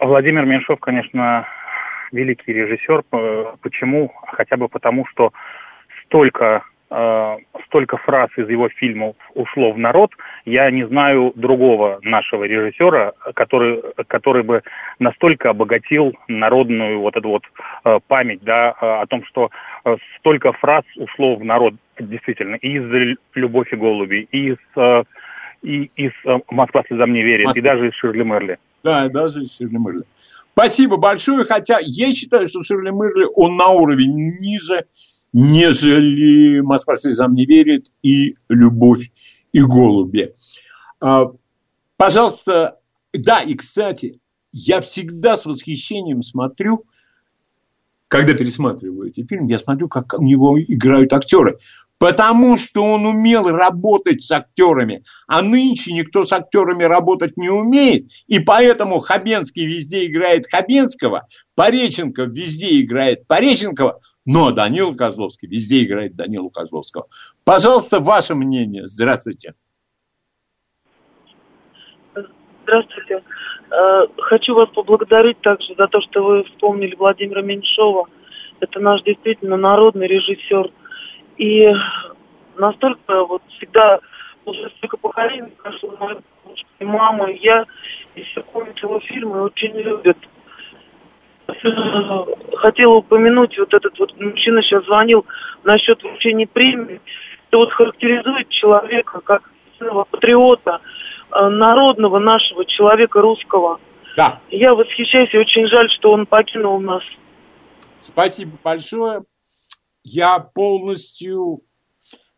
[0.00, 1.46] Владимир Меньшов, конечно,
[2.12, 3.02] великий режиссер.
[3.62, 4.12] Почему?
[4.28, 5.32] Хотя бы потому, что
[6.04, 10.12] столько э, столько фраз из его фильмов ушло в народ,
[10.44, 14.62] я не знаю другого нашего режиссера, который, который бы
[15.00, 17.42] настолько обогатил народную вот эту вот
[17.84, 19.50] э, память, да, о том, что
[19.84, 25.06] э, столько фраз ушло в народ, действительно, и из «Любовь и голуби», и из
[25.62, 27.60] и из э, «Москва слезам не верит», Москва.
[27.60, 28.58] и даже из «Ширли Мерли».
[28.82, 30.04] Да, даже из «Ширли Мерли».
[30.52, 34.86] Спасибо большое, хотя я считаю, что Ширли Мерли, он на уровень ниже,
[35.32, 39.10] нежели «Москва слезам не верит» и «Любовь
[39.52, 40.34] и голуби».
[41.00, 41.30] А,
[41.96, 42.78] пожалуйста,
[43.12, 44.20] да, и, кстати,
[44.52, 46.84] я всегда с восхищением смотрю,
[48.08, 51.58] когда пересматриваю эти фильмы, я смотрю, как у него играют актеры.
[51.98, 55.02] Потому что он умел работать с актерами.
[55.26, 58.10] А нынче никто с актерами работать не умеет.
[58.28, 66.14] И поэтому Хабенский везде играет Хабенского, Пореченко везде играет Пореченкова, но Данила Козловский везде играет
[66.14, 67.08] Данилу Козловского.
[67.44, 68.86] Пожалуйста, ваше мнение.
[68.86, 69.54] Здравствуйте.
[72.62, 73.24] Здравствуйте.
[73.70, 78.06] Э, хочу вас поблагодарить также за то, что вы вспомнили Владимира Меньшова.
[78.60, 80.70] Это наш действительно народный режиссер–
[81.38, 81.72] и
[82.56, 84.00] настолько вот всегда
[84.44, 86.16] уже столько поколений прошло, моя
[86.80, 87.64] мама, и я,
[88.16, 90.18] и все помнят его фильмы, очень любят.
[92.56, 95.24] Хотела упомянуть, вот этот вот мужчина сейчас звонил
[95.64, 97.00] насчет вручения премии.
[97.48, 99.50] Это вот характеризует человека как
[100.10, 100.80] патриота,
[101.30, 103.80] народного нашего человека русского.
[104.16, 104.40] Да.
[104.50, 107.02] Я восхищаюсь и очень жаль, что он покинул нас.
[108.00, 109.22] Спасибо большое
[110.12, 111.62] я полностью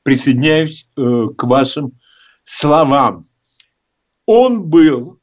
[0.03, 1.99] присоединяюсь э, к вашим
[2.45, 3.28] словам.
[4.26, 5.20] Он был,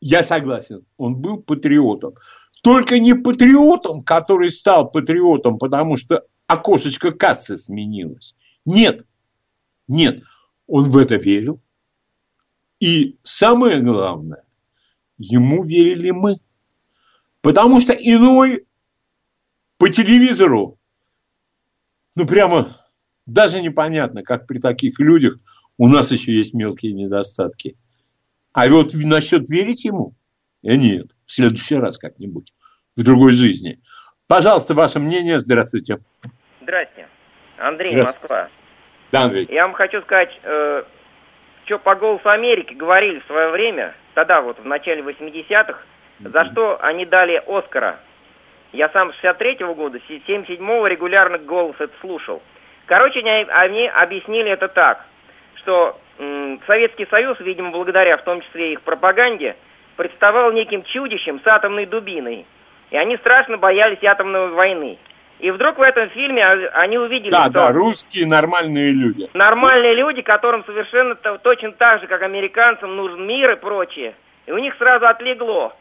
[0.00, 2.14] я согласен, он был патриотом.
[2.62, 8.34] Только не патриотом, который стал патриотом, потому что окошечко кассы сменилось.
[8.64, 9.06] Нет,
[9.86, 10.22] нет,
[10.66, 11.60] он в это верил.
[12.80, 14.44] И самое главное,
[15.18, 16.40] ему верили мы.
[17.40, 18.66] Потому что иной
[19.78, 20.78] по телевизору,
[22.14, 22.84] ну прямо
[23.26, 25.38] даже непонятно, как при таких людях
[25.78, 27.76] у нас еще есть мелкие недостатки.
[28.52, 30.14] А вот насчет верить ему,
[30.64, 32.52] э, нет, в следующий раз как-нибудь,
[32.96, 33.80] в другой жизни.
[34.26, 35.38] Пожалуйста, ваше мнение.
[35.38, 35.98] Здравствуйте.
[36.62, 37.08] Здрасте.
[37.58, 38.34] Андрей, Здравствуйте.
[38.34, 38.50] Москва.
[39.12, 39.46] Да, Андрей.
[39.50, 40.82] Я вам хочу сказать, э,
[41.66, 45.78] что по «Голосу Америки» говорили в свое время, тогда вот в начале 80-х,
[46.20, 47.98] за что они дали Оскара.
[48.72, 52.40] Я сам с 63-го года, с 77-го регулярно «Голос» это слушал.
[52.86, 55.04] Короче, они, они объяснили это так,
[55.56, 59.56] что м, Советский Союз, видимо, благодаря в том числе их пропаганде,
[59.96, 62.46] представал неким чудищем с атомной дубиной.
[62.90, 64.98] И они страшно боялись атомной войны.
[65.38, 67.50] И вдруг в этом фильме они увидели, да, что...
[67.50, 69.28] Да, русские нормальные люди.
[69.34, 74.14] Нормальные люди, которым совершенно точно так же, как американцам, нужен мир и прочее.
[74.46, 75.74] И у них сразу отлегло.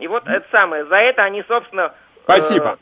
[0.00, 1.92] И вот это самое, за это они, собственно...
[2.24, 2.66] Спасибо.
[2.66, 2.76] Э...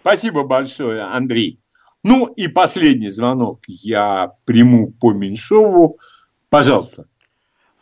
[0.00, 1.58] Спасибо большое, Андрей.
[2.02, 5.96] Ну и последний звонок я приму по Меньшову.
[6.50, 7.04] Пожалуйста.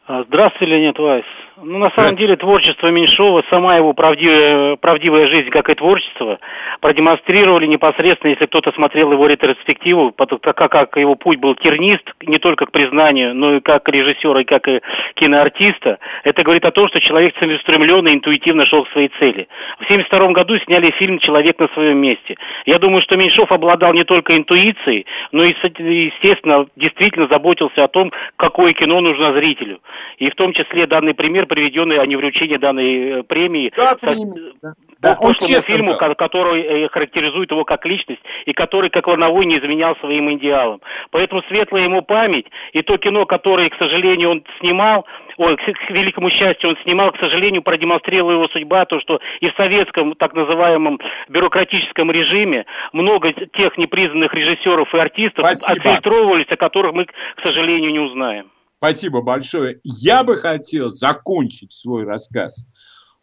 [0.06, 1.24] А, здравствуйте, Леонид Вайс.
[1.64, 6.40] Ну, на самом деле, творчество Меньшова, сама его правдивая, правдивая жизнь, как и творчество,
[6.80, 12.72] продемонстрировали непосредственно, если кто-то смотрел его ретроспективу, как его путь был тернист, не только к
[12.72, 14.80] признанию, но и как режиссера, и как и
[15.14, 19.46] киноартиста, это говорит о том, что человек целеустремленный, интуитивно шел к своей цели.
[19.78, 22.34] В 1972 году сняли фильм «Человек на своем месте».
[22.66, 28.10] Я думаю, что Меньшов обладал не только интуицией, но и, естественно, действительно заботился о том,
[28.36, 29.78] какое кино нужно зрителю.
[30.18, 34.14] И в том числе данный пример, приведенный о невручении данной э, премии, да, со,
[34.62, 34.72] да.
[35.02, 36.14] Да, прошлому фильму, был.
[36.16, 40.80] который э, характеризует его как личность и который, как Лановой, не изменял своим идеалам.
[41.10, 45.04] Поэтому светлая ему память и то кино, которое, к сожалению, он снимал,
[45.38, 49.54] ой, к великому счастью, он снимал, к сожалению, продемонстрировала его судьба, то, что и в
[49.56, 55.82] советском так называемом бюрократическом режиме много тех непризнанных режиссеров и артистов Спасибо.
[55.82, 57.12] отфильтровывались, о которых мы, к
[57.44, 58.52] сожалению, не узнаем.
[58.82, 59.78] Спасибо большое.
[59.84, 62.66] Я бы хотел закончить свой рассказ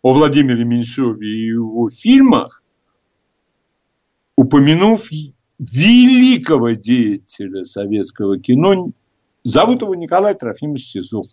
[0.02, 2.64] о Владимире Меньшове и его фильмах,
[4.38, 5.10] упомянув
[5.60, 8.94] великого деятеля советского кино,
[9.44, 11.26] зовут его Николай Трофимович Сизов,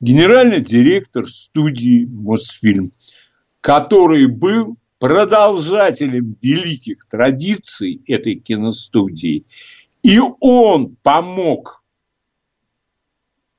[0.00, 2.92] генеральный директор студии «Мосфильм»,
[3.62, 9.46] который был продолжателем великих традиций этой киностудии.
[10.02, 11.82] И он помог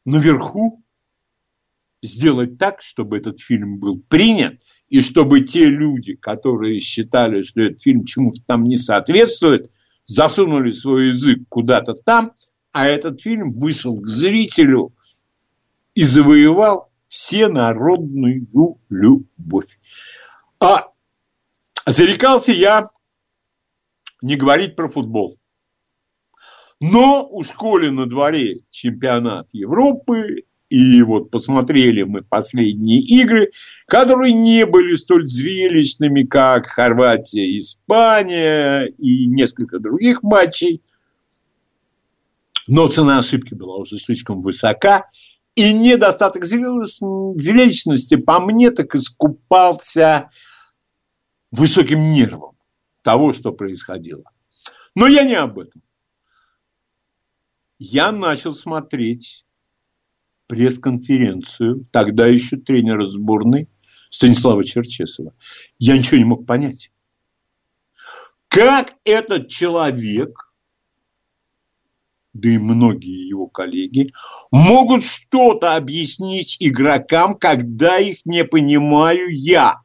[0.08, 0.84] наверху
[2.02, 7.82] сделать так, чтобы этот фильм был принят, и чтобы те люди, которые считали, что этот
[7.82, 9.70] фильм чему-то там не соответствует,
[10.06, 12.32] засунули свой язык куда-то там,
[12.72, 14.96] а этот фильм вышел к зрителю
[15.94, 18.48] и завоевал всенародную
[18.90, 19.78] любовь.
[20.60, 20.88] А
[21.86, 22.88] зарекался я
[24.22, 25.38] не говорить про футбол.
[26.80, 33.52] Но у школе на дворе чемпионат Европы, и вот посмотрели мы последние игры,
[33.88, 40.84] которые не были столь зрелищными, как Хорватия, Испания и несколько других матчей.
[42.68, 45.08] Но цена ошибки была уже слишком высока,
[45.56, 50.30] и недостаток зрелищности по мне так искупался
[51.50, 52.56] высоким нервом
[53.02, 54.26] того, что происходило.
[54.94, 55.82] Но я не об этом
[57.80, 59.46] я начал смотреть
[60.48, 63.70] пресс-конференцию, тогда еще тренера сборной
[64.10, 65.34] Станислава Черчесова.
[65.78, 66.92] Я ничего не мог понять.
[68.48, 70.54] Как этот человек,
[72.34, 74.14] да и многие его коллеги,
[74.52, 79.82] могут что-то объяснить игрокам, когда их не понимаю я?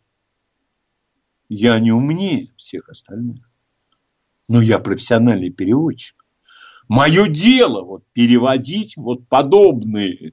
[1.49, 3.51] Я не умнее всех остальных.
[4.49, 6.21] Но я профессиональный переводчик.
[6.88, 10.32] Мое дело вот переводить вот подобные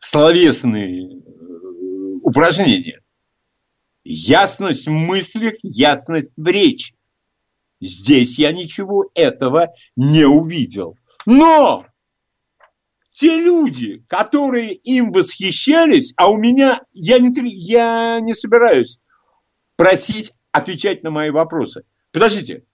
[0.00, 1.20] словесные э,
[2.22, 3.02] упражнения.
[4.02, 6.94] Ясность в мыслях, ясность в речи.
[7.80, 10.96] Здесь я ничего этого не увидел.
[11.26, 11.86] Но
[13.10, 18.98] те люди, которые им восхищались, а у меня, я не, я не собираюсь
[19.76, 21.84] просить отвечать на мои вопросы.
[22.12, 22.64] Подождите,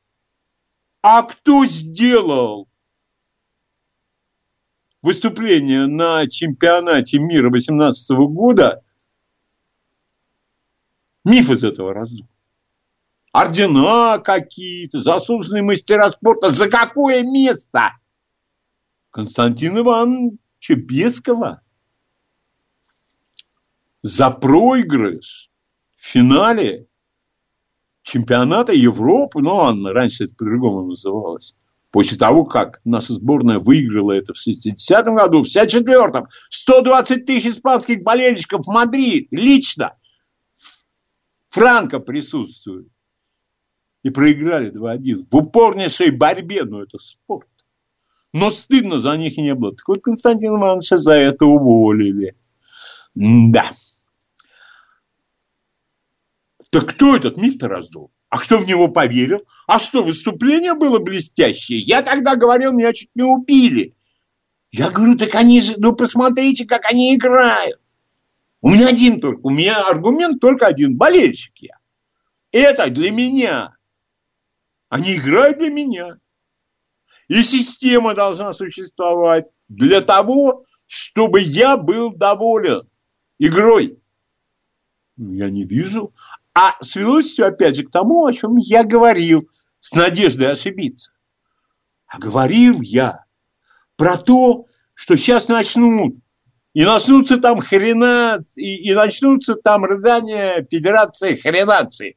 [1.08, 2.68] а кто сделал
[5.02, 8.82] выступление на чемпионате мира 18 года,
[11.24, 12.26] миф из этого раздул.
[13.30, 16.50] Ордена какие-то, заслуженные мастера спорта.
[16.50, 17.92] За какое место?
[19.10, 21.62] Константин Ивановича Бескова.
[24.02, 25.52] За проигрыш
[25.94, 26.85] в финале
[28.06, 31.54] чемпионата Европы, ну ладно, раньше это по-другому называлось,
[31.90, 38.02] после того, как наша сборная выиграла это в 60-м году, в 64-м, 120 тысяч испанских
[38.02, 39.94] болельщиков в Мадрид, лично,
[41.48, 42.88] Франко присутствует.
[44.02, 45.26] И проиграли 2-1.
[45.28, 47.48] В упорнейшей борьбе, но это спорт.
[48.32, 49.74] Но стыдно за них не было.
[49.74, 52.36] Так вот Константин Ивановича за это уволили.
[53.16, 53.72] Да.
[56.70, 58.10] Так кто этот миф-то раздул?
[58.28, 59.46] А кто в него поверил?
[59.66, 61.78] А что, выступление было блестящее?
[61.78, 63.94] Я тогда говорил, меня чуть не убили.
[64.72, 67.80] Я говорю, так они же, ну посмотрите, как они играют.
[68.60, 71.78] У меня один только, у меня аргумент только один, болельщик я.
[72.50, 73.76] Это для меня.
[74.88, 76.18] Они играют для меня.
[77.28, 82.88] И система должна существовать для того, чтобы я был доволен
[83.38, 83.98] игрой.
[85.16, 86.12] Я не вижу.
[86.58, 89.46] А свелось все опять же к тому, о чем я говорил,
[89.78, 91.12] с надеждой ошибиться.
[92.06, 93.26] А говорил я
[93.96, 96.16] про то, что сейчас начнут,
[96.72, 102.16] и начнутся там хрена, и, и начнутся там рыдания Федерации хренации.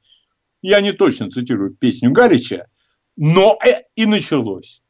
[0.61, 2.67] Я не точно цитирую песню Галича,
[3.17, 4.81] но э, и началось.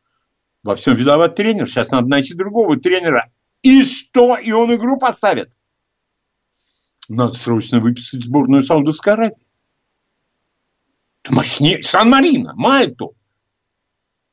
[0.61, 3.31] Во всем виноват тренер, сейчас надо найти другого тренера.
[3.63, 4.37] И что?
[4.37, 5.49] И он игру поставит.
[7.09, 9.35] Надо срочно выписать сборную Саудовской Аравии.
[11.27, 11.83] Мощнее.
[11.83, 13.15] Сан-Марино, Мальту.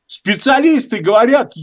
[0.07, 1.55] Специалисты говорят,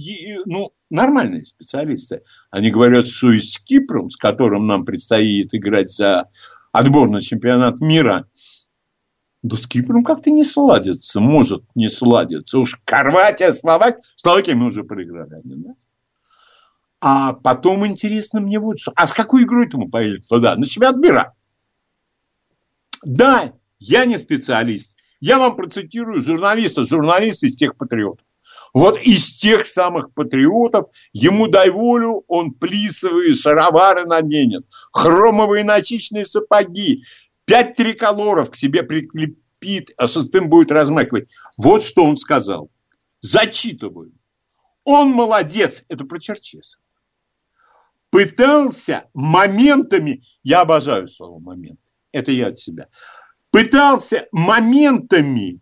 [0.45, 6.30] ну, нормальные специалисты, они говорят, что и с Кипром, с которым нам предстоит играть за
[6.74, 8.28] отбор на чемпионат мира,
[9.43, 12.59] да с Кипром как-то не сладится, может не сладится.
[12.59, 15.41] Уж Хорватия, Словак, Словакия мы уже проиграли.
[15.43, 15.76] Да?
[17.06, 18.93] А потом интересно мне вот что.
[18.95, 20.56] А с какой игрой-то мы поедем туда?
[20.56, 21.34] На чемпионат мира.
[23.04, 24.95] Да, я не специалист.
[25.20, 28.26] Я вам процитирую журналиста, журналиста из тех патриотов.
[28.74, 37.04] Вот из тех самых патриотов ему дай волю, он плисовые шаровары наденет, хромовые ночичные сапоги,
[37.43, 41.28] пять триколоров к себе прикрепит, а шестым будет размахивать.
[41.58, 42.72] Вот что он сказал.
[43.20, 44.14] Зачитываю.
[44.86, 46.83] Он молодец, это про Черчесова
[48.14, 51.80] пытался моментами, я обожаю слово момент,
[52.11, 52.88] это я от себя,
[53.49, 55.61] пытался моментами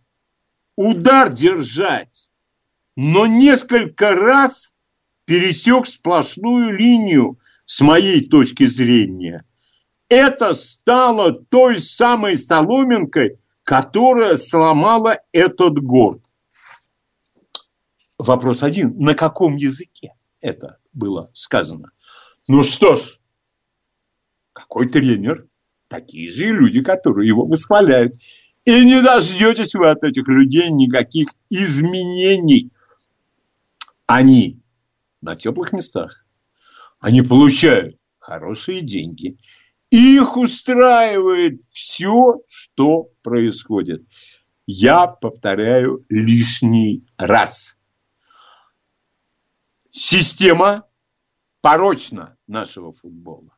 [0.75, 2.29] удар держать,
[2.97, 4.75] но несколько раз
[5.23, 9.45] пересек сплошную линию с моей точки зрения.
[10.09, 16.21] Это стало той самой соломинкой, которая сломала этот город.
[18.17, 18.99] Вопрос один.
[18.99, 21.91] На каком языке это было сказано?
[22.53, 23.17] Ну что ж,
[24.51, 25.47] какой тренер,
[25.87, 28.21] такие же и люди, которые его восхваляют.
[28.65, 32.69] И не дождетесь вы от этих людей никаких изменений.
[34.05, 34.61] Они
[35.21, 36.25] на теплых местах.
[36.99, 39.37] Они получают хорошие деньги.
[39.89, 44.03] Их устраивает все, что происходит.
[44.65, 47.79] Я повторяю лишний раз.
[49.89, 50.85] Система
[51.61, 53.57] порочна нашего футбола.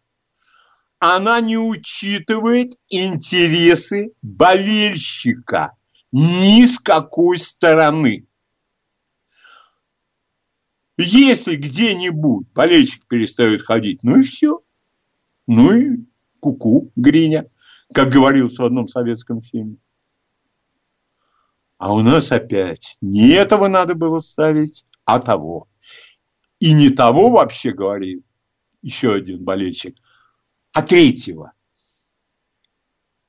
[0.99, 5.75] Она не учитывает интересы болельщика
[6.13, 8.25] ни с какой стороны.
[10.95, 14.61] Если где-нибудь болельщик перестает ходить, ну и все.
[15.47, 16.05] Ну и
[16.39, 17.49] куку, -ку, Гриня,
[17.93, 19.77] как говорилось в одном советском фильме.
[21.77, 25.67] А у нас опять не этого надо было ставить, а того.
[26.59, 28.23] И не того вообще говорит
[28.83, 29.97] еще один болельщик,
[30.73, 31.53] а третьего.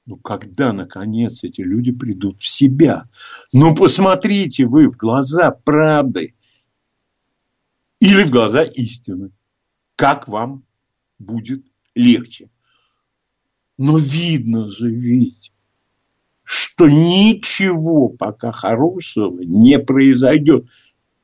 [0.04, 3.08] Ну, когда, наконец, эти люди придут в себя?
[3.52, 6.34] Ну, посмотрите вы в глаза правды
[8.00, 9.30] или в глаза истины.
[9.96, 10.66] Как вам
[11.18, 12.50] будет легче?
[13.78, 15.52] Но видно же ведь,
[16.42, 20.68] что ничего пока хорошего не произойдет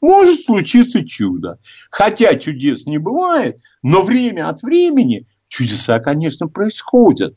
[0.01, 1.59] может случиться чудо.
[1.91, 7.37] Хотя чудес не бывает, но время от времени чудеса, конечно, происходят.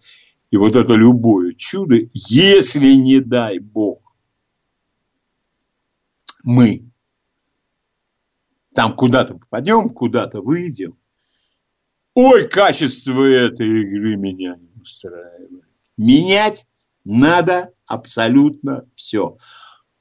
[0.51, 3.99] И вот это любое чудо, если не дай Бог,
[6.43, 6.85] мы
[8.75, 10.97] Там куда-то попадем, куда-то выйдем.
[12.15, 15.63] Ой, качество этой игры меня не устраивает.
[15.97, 16.67] Менять
[17.03, 19.37] надо абсолютно все.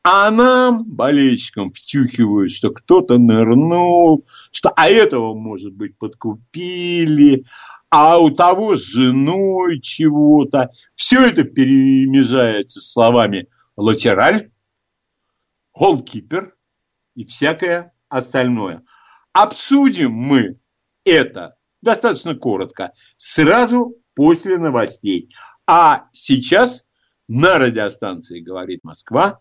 [0.05, 7.44] А нам, болельщикам, втюхивают, что кто-то нырнул, что а этого, может быть, подкупили,
[7.88, 10.72] а у того с женой чего-то.
[10.96, 14.50] Все это перемежается словами латераль,
[15.72, 16.57] голкипер
[17.14, 18.82] и всякое остальное.
[19.32, 20.59] Обсудим мы
[21.05, 25.28] это достаточно коротко, сразу после новостей.
[25.66, 26.86] А сейчас
[27.28, 29.40] на радиостанции «Говорит Москва»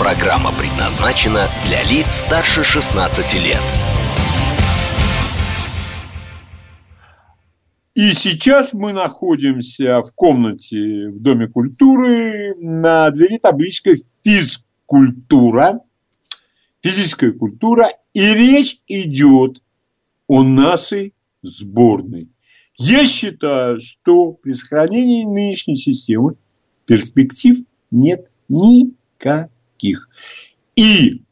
[0.00, 3.60] Программа предназначена для лиц старше 16 лет.
[7.94, 12.54] И сейчас мы находимся в комнате в Доме культуры.
[12.56, 13.90] На двери табличка
[14.24, 15.80] «Физкультура»,
[16.80, 17.88] «Физическая культура».
[18.14, 19.62] И речь идет
[20.28, 22.30] о нашей сборной.
[22.78, 26.36] Я считаю, что при сохранении нынешней системы
[26.86, 27.58] перспектив
[27.90, 29.50] нет никаких.
[30.76, 31.22] И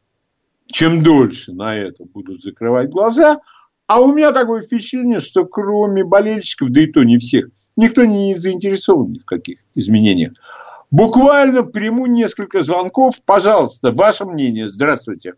[0.66, 3.40] чем дольше на это будут закрывать глаза–
[3.88, 8.34] а у меня такое впечатление, что кроме болельщиков, да и то не всех, никто не
[8.34, 10.34] заинтересован ни в каких изменениях.
[10.90, 13.14] Буквально приму несколько звонков.
[13.26, 14.68] Пожалуйста, ваше мнение.
[14.68, 15.34] Здравствуйте.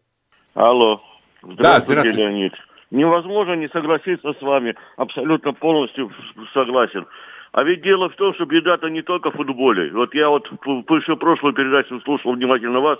[0.55, 1.01] Алло.
[1.43, 2.19] Здравствуйте, да, здравствуйте.
[2.19, 2.53] Леонид.
[2.91, 4.75] Невозможно не согласиться с вами.
[4.97, 6.11] Абсолютно полностью
[6.53, 7.07] согласен.
[7.53, 9.91] А ведь дело в том, что беда-то не только в футболе.
[9.93, 12.99] Вот я вот еще прошлую передачу слушал внимательно вас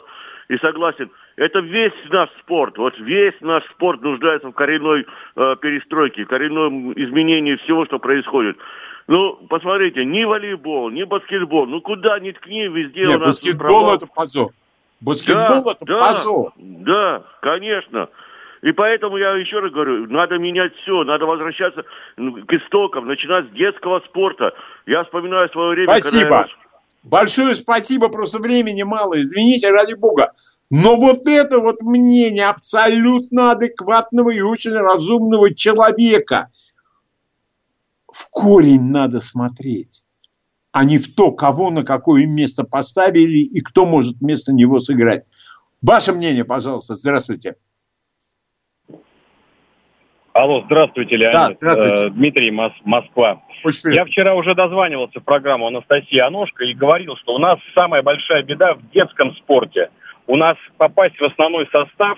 [0.49, 1.11] и согласен.
[1.37, 2.77] Это весь наш спорт.
[2.77, 8.57] Вот весь наш спорт нуждается в коренной э, перестройке, коренном изменении всего, что происходит.
[9.07, 13.41] Ну, посмотрите, ни волейбол, ни баскетбол, ну куда ни ткни, везде Нет, у нас...
[13.41, 14.51] баскетбол это позор.
[15.01, 16.53] Баскетбол да, это да, позор.
[16.57, 18.09] Да, конечно.
[18.63, 21.83] И поэтому я еще раз говорю, надо менять все, надо возвращаться
[22.17, 24.53] к истокам, начинать с детского спорта.
[24.87, 26.23] Я вспоминаю свое время, Спасибо.
[26.23, 26.47] когда я
[27.03, 30.33] Большое спасибо, просто времени мало, извините, ради бога.
[30.71, 36.51] Но вот это вот мнение абсолютно адекватного и очень разумного человека.
[38.13, 40.03] В корень надо смотреть,
[40.73, 45.25] а не в то, кого на какое место поставили и кто может вместо него сыграть.
[45.81, 46.97] Ваше мнение, пожалуйста.
[46.97, 47.57] Здравствуйте.
[50.41, 51.35] Алло, здравствуйте, Леонид.
[51.35, 52.05] Да, здравствуйте.
[52.07, 53.43] Э, Дмитрий, Мос Москва.
[53.85, 58.43] Я вчера уже дозванивался в программу Анастасии Аношко и говорил, что у нас самая большая
[58.43, 59.91] беда в детском спорте.
[60.27, 62.17] У нас попасть в основной состав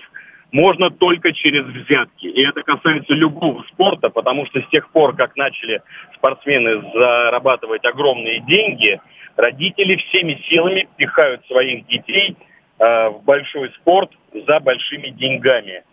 [0.53, 2.27] можно только через взятки.
[2.27, 5.81] И это касается любого спорта, потому что с тех пор, как начали
[6.15, 9.01] спортсмены зарабатывать огромные деньги,
[9.35, 12.37] родители всеми силами пихают своих детей
[12.79, 14.11] э, в большой спорт
[14.47, 15.83] за большими деньгами.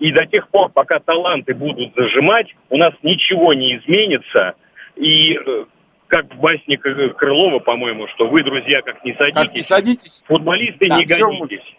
[0.00, 4.54] И до тех пор, пока таланты будут зажимать, у нас ничего не изменится.
[4.96, 5.64] И э,
[6.08, 10.24] как в басне Крылова, по-моему, что вы, друзья, как не садитесь, как не садитесь.
[10.26, 11.76] футболисты да, не годитесь.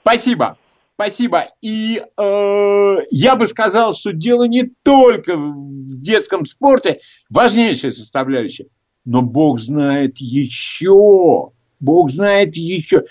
[0.00, 0.56] Спасибо.
[0.94, 1.48] Спасибо.
[1.60, 8.66] И э, я бы сказал, что дело не только в детском спорте, важнейшая составляющая,
[9.04, 11.50] но Бог знает еще.
[11.80, 13.02] Бог знает еще.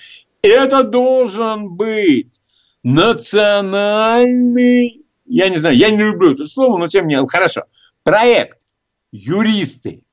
[0.41, 2.39] Это должен быть
[2.85, 7.63] национальный, я не знаю, я не люблю это слово, но тем не менее, хорошо,
[8.03, 8.59] проект,
[9.11, 10.03] юристы,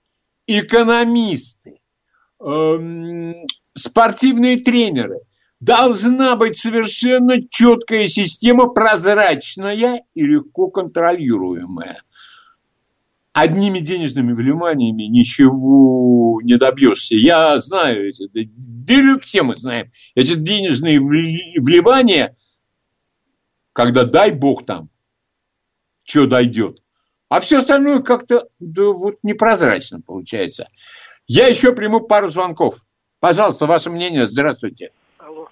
[0.47, 1.81] экономисты,
[2.41, 3.35] эм,
[3.75, 5.19] спортивные тренеры.
[5.61, 11.99] Должна быть совершенно четкая система, прозрачная и легко контролируемая.
[13.35, 17.17] Одними денежными вливаниями ничего не добьешься.
[17.17, 22.35] Я знаю эти, да все мы знаем, эти денежные вливания
[23.73, 24.89] когда дай бог там,
[26.05, 26.79] что дойдет.
[27.29, 30.69] А все остальное как-то да, вот непрозрачно получается.
[31.27, 32.77] Я еще приму пару звонков.
[33.21, 34.27] Пожалуйста, ваше мнение.
[34.27, 34.91] Здравствуйте.
[35.19, 35.49] Алло.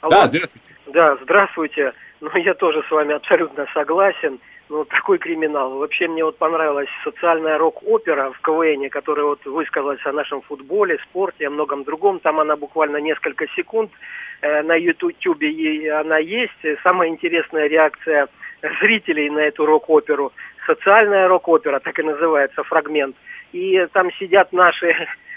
[0.00, 0.10] Алло.
[0.10, 0.74] Да, здравствуйте.
[0.86, 1.92] Да, здравствуйте.
[2.20, 4.40] Ну, я тоже с вами абсолютно согласен.
[4.70, 5.78] Ну, такой криминал.
[5.78, 11.48] Вообще мне вот понравилась социальная рок-опера в КВН, которая вот высказалась о нашем футболе, спорте,
[11.48, 12.20] о многом другом.
[12.20, 13.90] Там она буквально несколько секунд
[14.42, 16.80] Э, на Ютубе она есть.
[16.82, 18.28] Самая интересная реакция
[18.80, 20.32] зрителей на эту рок-оперу.
[20.66, 23.16] Социальная рок-опера, так и называется фрагмент.
[23.52, 24.94] И там сидят наши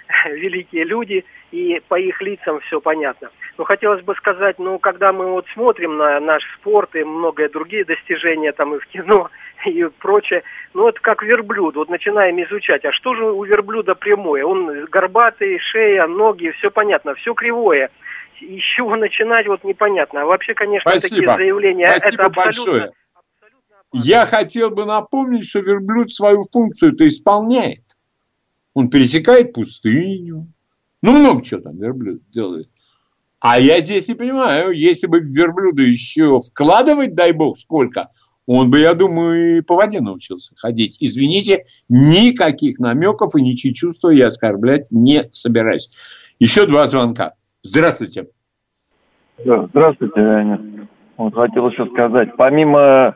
[0.26, 3.30] великие люди, и по их лицам все понятно.
[3.58, 7.86] Но хотелось бы сказать, ну, когда мы вот смотрим на наш спорт и многие другие
[7.86, 9.30] достижения там и в кино,
[9.66, 10.44] и прочее,
[10.74, 11.76] ну, это как верблюд.
[11.76, 14.44] Вот начинаем изучать, а что же у верблюда прямое?
[14.44, 17.90] Он горбатый, шея, ноги, все понятно, все кривое.
[18.42, 20.24] И с чего начинать, вот непонятно.
[20.24, 21.16] А вообще, конечно, Спасибо.
[21.16, 22.72] такие заявления, Спасибо это абсолютно...
[22.74, 22.92] Большое.
[23.96, 27.84] Я хотел бы напомнить, что верблюд свою функцию-то исполняет.
[28.74, 30.48] Он пересекает пустыню.
[31.02, 32.70] Ну, много чего там верблюд делает.
[33.40, 38.10] А я здесь не понимаю, если бы верблюда еще вкладывать, дай бог, сколько,
[38.46, 40.98] он бы, я думаю, и по воде научился ходить.
[41.02, 45.92] Извините, никаких намеков и ничьи чувства я оскорблять не собираюсь.
[46.40, 47.34] Еще два звонка.
[47.64, 48.28] Здравствуйте.
[49.38, 50.88] Здравствуйте, Леонид.
[51.18, 53.16] Вот хотел еще сказать, помимо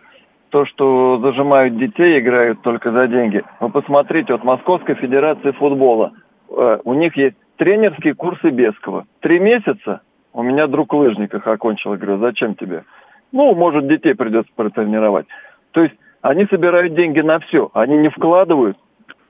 [0.50, 3.44] то, что зажимают детей, играют только за деньги.
[3.60, 6.14] Вы посмотрите, вот Московской Федерации футбола,
[6.50, 9.06] э, у них есть тренерские курсы Бескова.
[9.20, 10.02] Три месяца
[10.34, 11.96] у меня друг лыжник их окончил.
[11.96, 12.84] Говорю, зачем тебе?
[13.32, 15.26] Ну, может, детей придется протренировать.
[15.72, 17.70] То есть они собирают деньги на все.
[17.74, 18.78] Они не вкладывают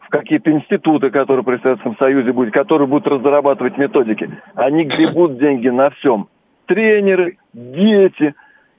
[0.02, 4.30] в какие-то институты, которые при Советском Союзе будут, которые будут разрабатывать методики.
[4.56, 6.28] Они гребут деньги на всем.
[6.66, 8.36] Тренеры, дети.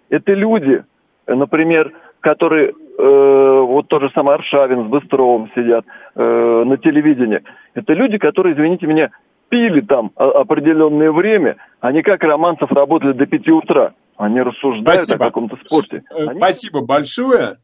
[0.08, 0.84] Это люди,
[1.26, 7.42] например, которые, э, вот тот же самый Аршавин с Быстровым сидят э, на телевидении.
[7.74, 9.10] Это люди, которые, извините меня,
[9.48, 13.94] пили там определенное время, они как Романцев работали до 5 утра.
[14.16, 15.24] Они рассуждают Спасибо.
[15.24, 16.02] о каком-то спорте.
[16.10, 16.38] Э, они...
[16.38, 17.58] Спасибо большое.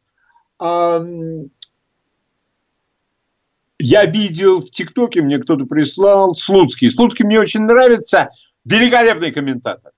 [3.77, 6.89] Я видел в ТикТоке, мне кто-то прислал, Слуцкий.
[6.89, 8.29] Слуцкий мне очень нравится,
[8.63, 9.91] великолепный комментатор.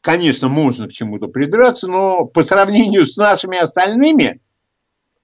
[0.00, 4.40] Конечно, можно к чему-то придраться, но по сравнению с нашими остальными,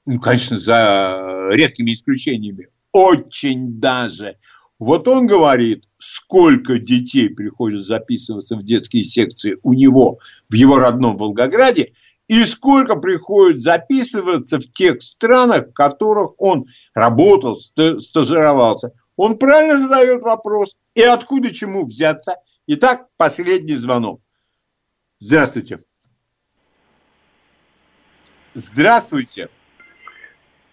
[0.05, 4.37] ну, конечно, за редкими исключениями, очень даже.
[4.79, 10.19] Вот он говорит, сколько детей приходит записываться в детские секции у него
[10.51, 11.93] в его родном Волгограде,
[12.29, 18.93] и сколько приходит записываться в тех странах, в которых он работал, стажировался.
[19.17, 20.75] Он правильно задает вопрос.
[20.95, 22.37] И откуда чему взяться?
[22.67, 24.21] Итак, последний звонок.
[25.19, 25.79] Здравствуйте.
[28.53, 29.49] Здравствуйте.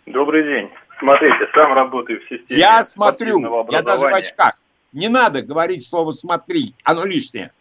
[0.05, 0.69] Добрый день.
[0.99, 2.59] Смотрите, сам работаю в системе.
[2.59, 3.39] Я смотрю,
[3.71, 4.57] я даже в очках.
[4.91, 7.51] Не надо говорить слово «смотри», оно лишнее.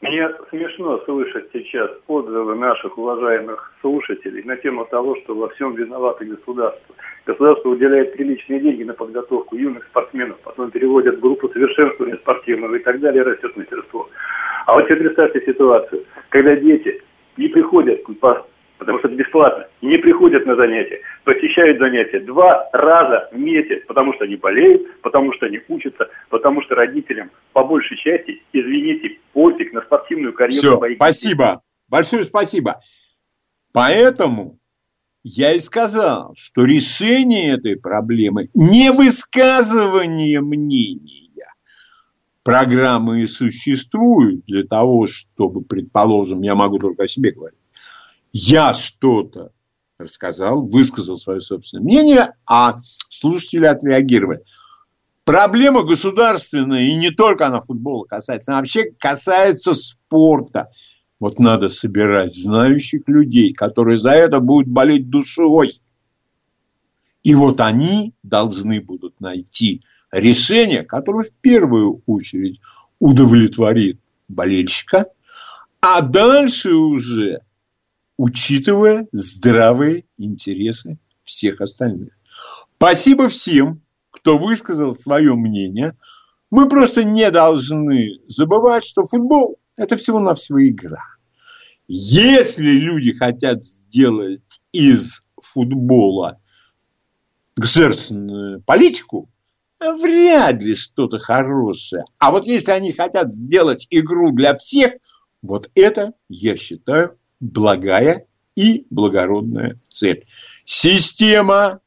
[0.00, 6.24] Мне смешно слышать сейчас отзывы наших уважаемых слушателей на тему того, что во всем виновато
[6.24, 6.94] государство.
[7.24, 12.82] Государство уделяет приличные деньги на подготовку юных спортсменов, потом переводят в группу совершенствования спортивного и
[12.82, 14.10] так далее, растет мастерство.
[14.66, 17.00] А вот теперь представьте ситуацию, когда дети
[17.36, 18.46] не приходят по
[18.78, 24.12] потому что это бесплатно, не приходят на занятия, посещают занятия два раза в месяц, потому
[24.14, 29.72] что они болеют, потому что они учатся, потому что родителям по большей части, извините, пофиг
[29.72, 30.60] на спортивную карьеру.
[30.60, 31.60] Все, своих спасибо, детей.
[31.88, 32.80] большое спасибо.
[33.72, 34.58] Поэтому
[35.22, 41.23] я и сказал, что решение этой проблемы не высказывание мнений,
[42.44, 47.58] программы и существуют для того, чтобы, предположим, я могу только о себе говорить,
[48.30, 49.50] я что-то
[49.98, 54.44] рассказал, высказал свое собственное мнение, а слушатели отреагировали.
[55.24, 60.70] Проблема государственная, и не только она футбола касается, она вообще касается спорта.
[61.18, 65.72] Вот надо собирать знающих людей, которые за это будут болеть душой.
[67.22, 69.82] И вот они должны будут найти
[70.14, 72.60] решение, которое в первую очередь
[72.98, 75.06] удовлетворит болельщика,
[75.80, 77.40] а дальше уже
[78.16, 82.10] учитывая здравые интересы всех остальных.
[82.76, 85.96] Спасибо всем, кто высказал свое мнение.
[86.50, 91.02] Мы просто не должны забывать, что футбол– это всего-навсего игра.
[91.88, 96.40] Если люди хотят сделать из футбола
[97.56, 99.28] государственную политику,
[99.80, 102.04] вряд ли что-то хорошее.
[102.18, 104.94] А вот если они хотят сделать игру для всех,
[105.42, 110.26] вот это, я считаю, благая и благородная цель.
[110.64, 111.80] Система,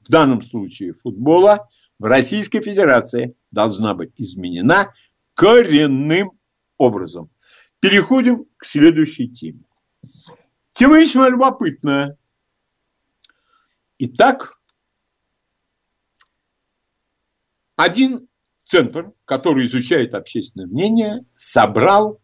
[0.00, 1.68] в данном случае футбола,
[1.98, 4.92] в Российской Федерации должна быть изменена
[5.34, 6.32] коренным
[6.76, 7.30] образом.
[7.80, 9.64] Переходим к следующей теме.
[10.72, 12.16] Тема весьма любопытная.
[13.98, 14.59] Итак,
[17.80, 18.28] Один
[18.62, 22.20] центр, который изучает общественное мнение, собрал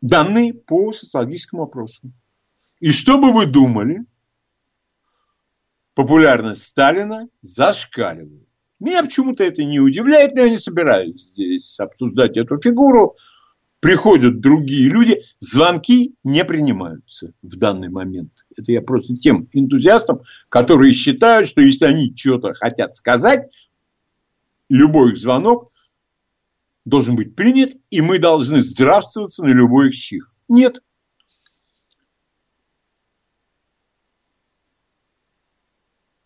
[0.00, 2.10] данные по социологическому опросу.
[2.80, 4.06] И что бы вы думали,
[5.92, 8.48] популярность Сталина зашкаливает.
[8.80, 13.16] Меня почему-то это не удивляет, но я не собираюсь здесь обсуждать эту фигуру.
[13.82, 18.46] Приходят другие люди, звонки не принимаются в данный момент.
[18.56, 23.50] Это я просто тем энтузиастам, которые считают, что если они что-то хотят сказать,
[24.68, 25.72] любой их звонок
[26.84, 30.32] должен быть принят, и мы должны здравствоваться на любой их чих.
[30.46, 30.80] Нет.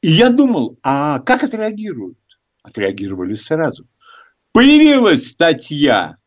[0.02, 2.18] И я думал, а как отреагируют?
[2.62, 3.88] Отреагировали сразу.
[4.52, 6.18] Появилась статья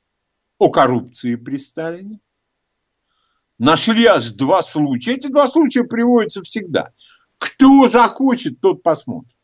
[0.60, 2.20] о коррупции при Сталине.
[3.57, 5.16] Нашли аж два случая.
[5.16, 6.93] Эти два случая приводятся всегда.
[7.38, 9.36] Кто захочет, тот посмотрит.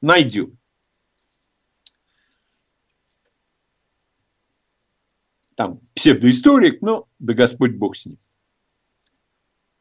[0.00, 0.50] Найдет.
[5.54, 8.18] Там псевдоисторик, но да Господь Бог с ним.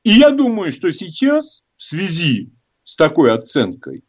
[0.03, 2.53] И я думаю, что сейчас в связи
[2.83, 4.05] с такой оценкой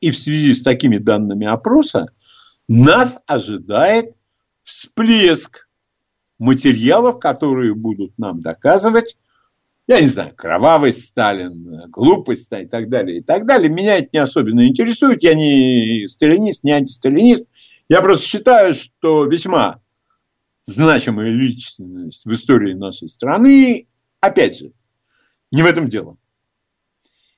[0.00, 2.06] и в связи с такими данными опроса
[2.68, 4.16] нас ожидает
[4.62, 5.65] всплеск
[6.38, 9.16] материалов, которые будут нам доказывать,
[9.86, 13.70] я не знаю, кровавость Сталин, глупость и так далее, и так далее.
[13.70, 15.22] Меня это не особенно интересует.
[15.22, 17.46] Я не сталинист, не антисталинист.
[17.88, 19.80] Я просто считаю, что весьма
[20.64, 23.86] значимая личность в истории нашей страны,
[24.18, 24.72] опять же,
[25.52, 26.16] не в этом дело.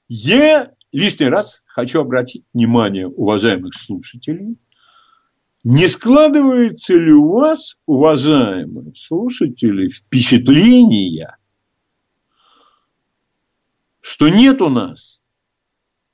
[0.09, 4.57] Я лишний раз хочу обратить внимание уважаемых слушателей.
[5.65, 11.37] Не складывается ли у вас, уважаемые слушатели, впечатление,
[14.01, 15.21] что нет у нас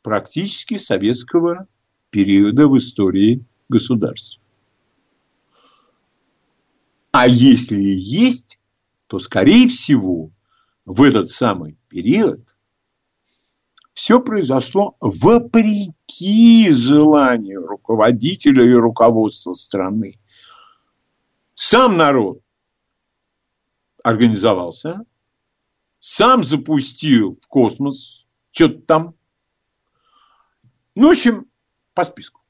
[0.03, 1.69] практически советского
[2.11, 4.43] периода в истории государства?
[7.11, 8.59] А если и есть,
[9.07, 10.31] то, скорее всего,
[10.87, 12.54] в этот самый период
[13.95, 20.19] все произошло вопреки желанию руководителя и руководства страны.
[21.55, 22.41] Сам народ
[24.03, 25.05] организовался,
[26.01, 29.15] сам запустил в космос что-то там.
[30.97, 31.47] Ну, в общем,
[31.95, 32.43] по списку.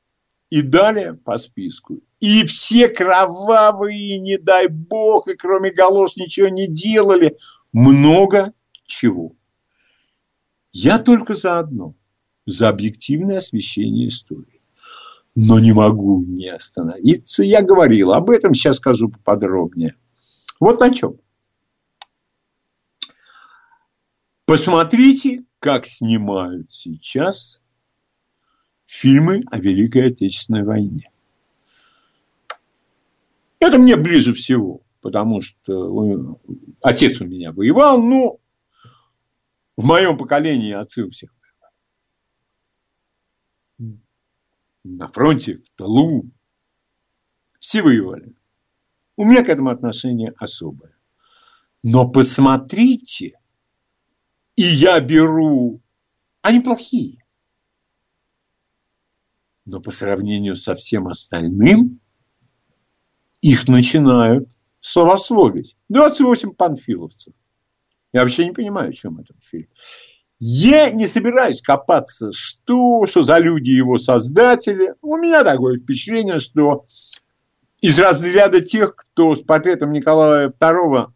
[0.49, 1.97] И далее по списку.
[2.21, 7.37] И все кровавые, не дай бог, и кроме галош ничего не делали.
[7.73, 9.33] Много чего.
[10.75, 11.95] Я только за одно.
[12.47, 14.61] За объективное освещение истории.
[15.37, 17.45] Но не могу не остановиться.
[17.45, 19.95] Я говорил об этом, сейчас скажу поподробнее.
[20.59, 21.16] Вот на чем.
[24.47, 27.62] Посмотрите, как снимают сейчас
[28.85, 31.11] фильмы о Великой Отечественной войне.
[33.61, 36.41] Это мне ближе всего, потому что
[36.83, 38.41] отец у меня воевал, но
[39.77, 41.31] в моем поколении отцы у всех.
[44.85, 46.31] На фронте, в тылу.
[47.59, 48.35] Все воевали.
[49.16, 50.97] У меня к этому отношение особое.
[51.83, 53.39] Но посмотрите,
[54.57, 55.81] и я беру,
[56.43, 57.25] они плохие.
[59.64, 62.01] Но по сравнению со всем остальным,
[63.41, 64.49] их начинают
[64.81, 65.77] словословить.
[65.89, 67.35] 28 панфиловцев.
[68.15, 69.67] Я вообще не понимаю, о чем этот фильм.
[70.39, 74.95] Я не собираюсь копаться, что, что за люди его создатели.
[75.03, 76.87] У меня такое впечатление, что
[77.81, 81.12] из разряда тех, кто с портретом Николая II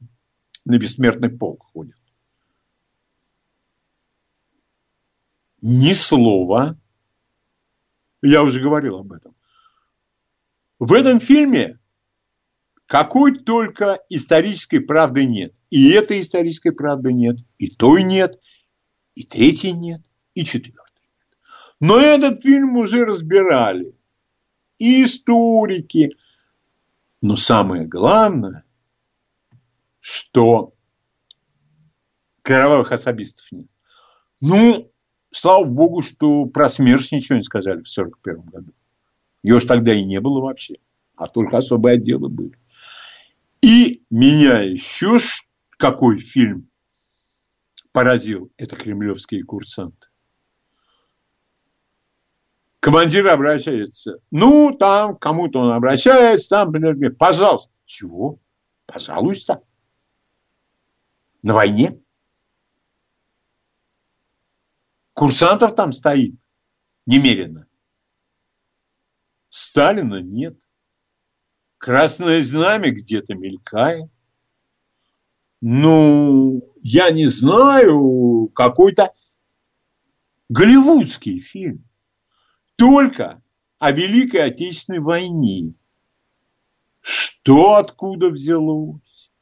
[0.65, 1.95] на бессмертный полк ходит.
[5.63, 6.77] Ни слова.
[8.23, 9.37] Я уже говорил об этом.
[10.81, 11.78] В этом фильме
[12.89, 15.55] какой только исторической правды нет.
[15.69, 18.41] И этой исторической правды нет, и той нет,
[19.15, 20.01] и третьей нет,
[20.35, 21.39] и четвертой нет.
[21.81, 23.95] Но этот фильм уже разбирали
[24.79, 26.17] и историки.
[27.21, 28.65] Но самое главное,
[30.01, 30.73] что
[32.41, 33.67] кровавых особистов нет.
[34.41, 34.91] Ну,
[35.31, 38.73] слава богу, что про смерть ничего не сказали в 1941 году.
[39.43, 40.77] Ее же тогда и не было вообще,
[41.17, 42.57] а только особые отделы были.
[43.61, 45.19] И меня еще
[45.71, 46.71] какой фильм
[47.93, 50.09] поразил, это «Кремлевские курсанты».
[52.81, 54.15] Командир обращается.
[54.31, 56.73] Ну, там кому-то он обращается, там,
[57.19, 57.71] пожалуйста.
[57.85, 58.39] Чего?
[58.87, 59.63] Пожалуйста.
[61.43, 62.01] На войне?
[65.15, 66.41] Курсантов там стоит
[67.05, 67.67] немерено.
[69.49, 70.57] Сталина нет.
[71.79, 74.11] Красное знамя где-то мелькает.
[75.61, 79.13] ну, я не знаю, какой-то
[80.49, 81.85] голливудский фильм.
[82.77, 83.43] Только
[83.79, 85.75] о Великой Отечественной войне.
[87.01, 89.33] Что откуда взялось?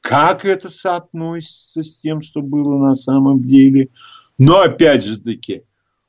[0.00, 3.90] Как это соотносится с тем, что было на самом деле?
[4.38, 5.64] Но опять же таки,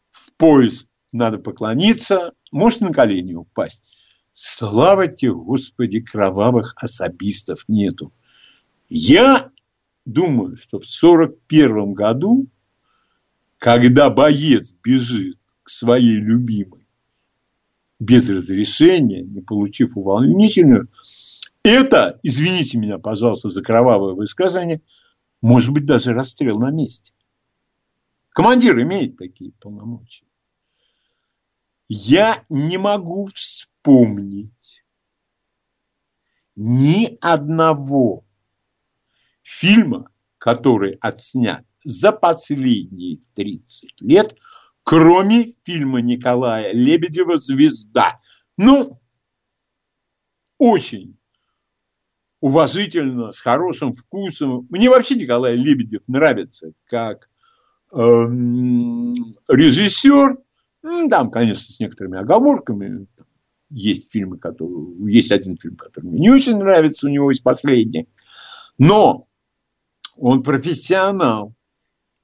[0.10, 3.84] в пояс надо поклониться, может на колени упасть.
[4.34, 8.14] Слава тебе, Господи, кровавых особистов нету.
[8.89, 9.52] Я
[10.06, 12.47] думаю, что в сорок первом году,
[13.58, 16.88] когда боец бежит к своей любимой
[17.99, 20.89] без разрешения, не получив увольнительную,
[21.64, 24.82] это, извините меня, пожалуйста, за кровавое высказывание,
[25.41, 27.14] может быть даже расстрел на месте.
[28.30, 30.26] Командир имеет такие полномочия.
[31.93, 34.85] Я не могу вспомнить
[36.55, 38.23] ни одного
[39.41, 44.37] фильма, который отснят за последние 30 лет,
[44.83, 48.21] кроме фильма Николая Лебедева «Звезда».
[48.55, 49.01] Ну,
[50.59, 51.17] очень
[52.39, 54.65] уважительно, с хорошим вкусом.
[54.69, 57.29] Мне вообще Николай Лебедев нравится как
[57.91, 60.37] э, режиссер.
[60.82, 63.07] Там, конечно, с некоторыми оговорками.
[63.69, 65.11] Есть фильмы, которые...
[65.11, 68.09] Есть один фильм, который мне не очень нравится, у него есть последний.
[68.77, 69.27] Но
[70.17, 71.53] он профессионал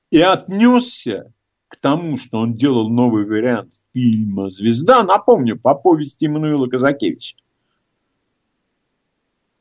[0.10, 1.34] и отнесся
[1.68, 7.38] к тому, что он делал новый вариант фильма «Звезда», напомню, по повести Эммануила Казакевича.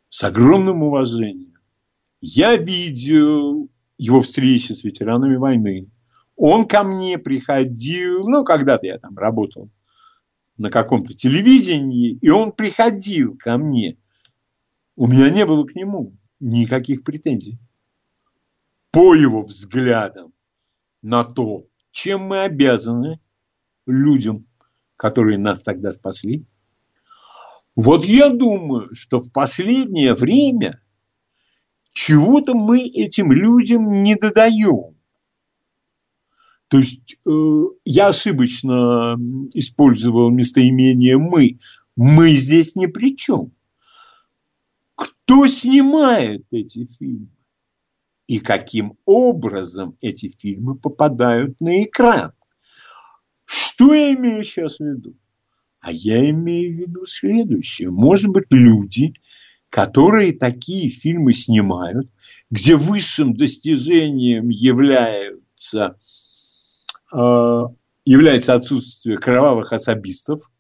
[0.09, 1.55] С огромным уважением.
[2.21, 3.69] Я видел
[3.99, 5.91] его встречи с ветеранами войны.
[6.37, 9.71] Он ко мне приходил, ну, когда-то я там работал
[10.59, 13.99] на каком-то телевидении, и он приходил ко мне.
[14.97, 17.59] У меня не было к нему никаких претензий.
[18.91, 20.33] По его взглядам
[21.03, 23.21] на то, чем мы обязаны
[23.87, 24.47] людям,
[24.97, 26.47] которые нас тогда спасли.
[27.75, 30.83] Вот я думаю, что в последнее время
[31.91, 34.96] чего-то мы этим людям не додаем.
[36.69, 37.31] То есть э,
[37.85, 39.17] я ошибочно
[39.55, 41.59] использовал местоимение «мы».
[41.97, 43.53] Мы здесь ни при чем.
[44.95, 47.31] Кто снимает эти фильмы?
[48.27, 52.33] и каким образом эти фильмы попадают на экран.
[53.45, 55.17] Что я имею сейчас в виду?
[55.81, 57.91] А я имею в виду следующее.
[57.91, 59.15] Может быть, люди,
[59.71, 62.11] которые такие фильмы снимают,
[62.51, 65.97] где высшим достижением являются,
[67.13, 70.51] является отсутствие кровавых особистов,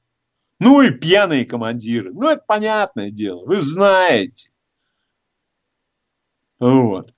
[0.58, 2.12] ну и пьяные командиры.
[2.12, 4.50] Ну, это понятное дело, вы знаете.
[6.58, 7.12] Вот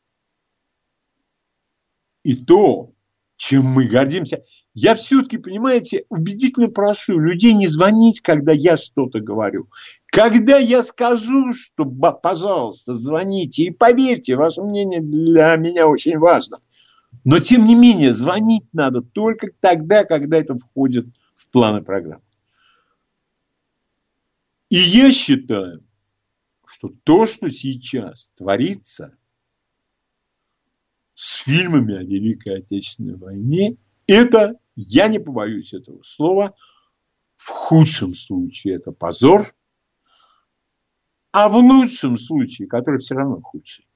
[2.28, 2.92] и то,
[3.36, 4.44] чем мы гордимся.
[4.74, 9.70] Я все-таки, понимаете, убедительно прошу людей не звонить, когда я что-то говорю.
[10.12, 13.62] Когда я скажу, что, пожалуйста, звоните.
[13.62, 16.60] И поверьте, ваше мнение для меня очень важно.
[17.24, 22.22] Но, тем не менее, звонить надо только тогда, когда это входит в планы программы.
[24.70, 25.84] И я считаю,
[26.66, 29.14] что то, что сейчас творится–
[31.18, 36.54] с фильмами о Великой Отечественной войне, это, я не побоюсь этого слова,
[37.36, 39.52] в худшем случае это позор,
[41.32, 43.88] а в лучшем случае, который все равно худший,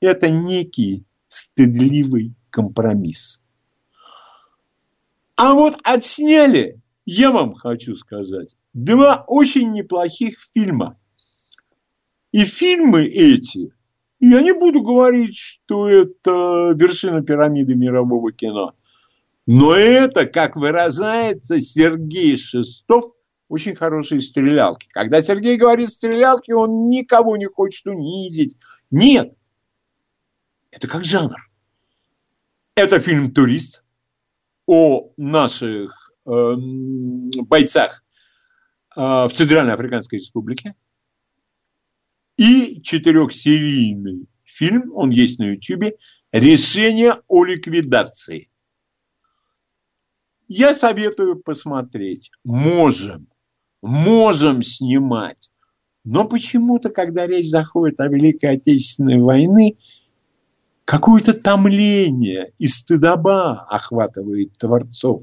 [0.00, 3.42] это некий стыдливый компромисс.
[5.36, 10.98] А вот отсняли, я вам хочу сказать, два очень неплохих фильма.
[12.32, 13.72] И фильмы эти
[14.20, 18.74] я не буду говорить, что это вершина пирамиды мирового кино.
[19.46, 23.12] Но это, как выражается Сергей Шестов,
[23.48, 24.88] очень хорошие стрелялки.
[24.90, 28.56] Когда Сергей говорит стрелялки, он никого не хочет унизить.
[28.90, 29.34] Нет.
[30.70, 31.36] Это как жанр.
[32.74, 33.84] Это фильм «Турист»
[34.66, 36.30] о наших э,
[37.42, 38.04] бойцах
[38.96, 40.74] э, в Центральной Африканской Республике
[42.38, 45.94] и четырехсерийный фильм, он есть на YouTube,
[46.32, 48.48] «Решение о ликвидации».
[50.46, 52.30] Я советую посмотреть.
[52.44, 53.28] Можем,
[53.82, 55.50] можем снимать.
[56.04, 59.76] Но почему-то, когда речь заходит о Великой Отечественной войне,
[60.88, 65.22] какое-то томление и стыдоба охватывает творцов.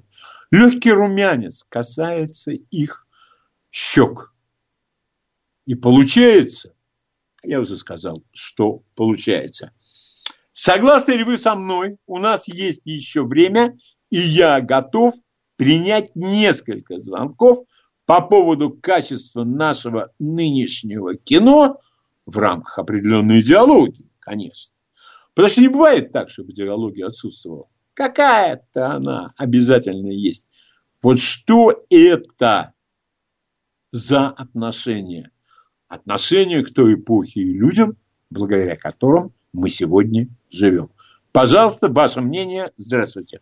[0.52, 3.08] Легкий румянец касается их
[3.72, 4.32] щек.
[5.66, 6.76] И получается,
[7.44, 9.72] я уже сказал, что получается.
[10.52, 11.98] Согласны ли вы со мной?
[12.06, 13.76] У нас есть еще время,
[14.12, 15.16] и я готов
[15.56, 17.58] принять несколько звонков
[18.06, 21.80] по поводу качества нашего нынешнего кино
[22.28, 24.75] в рамках определенной идеологии, конечно.
[25.36, 27.68] Потому что не бывает так, чтобы идеология отсутствовала.
[27.94, 30.48] Какая-то она обязательно есть.
[31.04, 32.74] Вот что это
[33.92, 35.32] за отношения?
[35.88, 37.96] Отношения к той эпохе и людям,
[38.30, 40.90] благодаря которым мы сегодня живем.
[41.32, 42.70] Пожалуйста, ваше мнение.
[42.78, 43.42] Здравствуйте.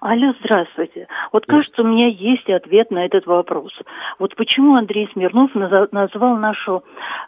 [0.00, 1.06] Алло, здравствуйте.
[1.30, 3.70] Вот кажется, у меня есть ответ на этот вопрос.
[4.18, 6.80] Вот почему Андрей Смирнов назвал наше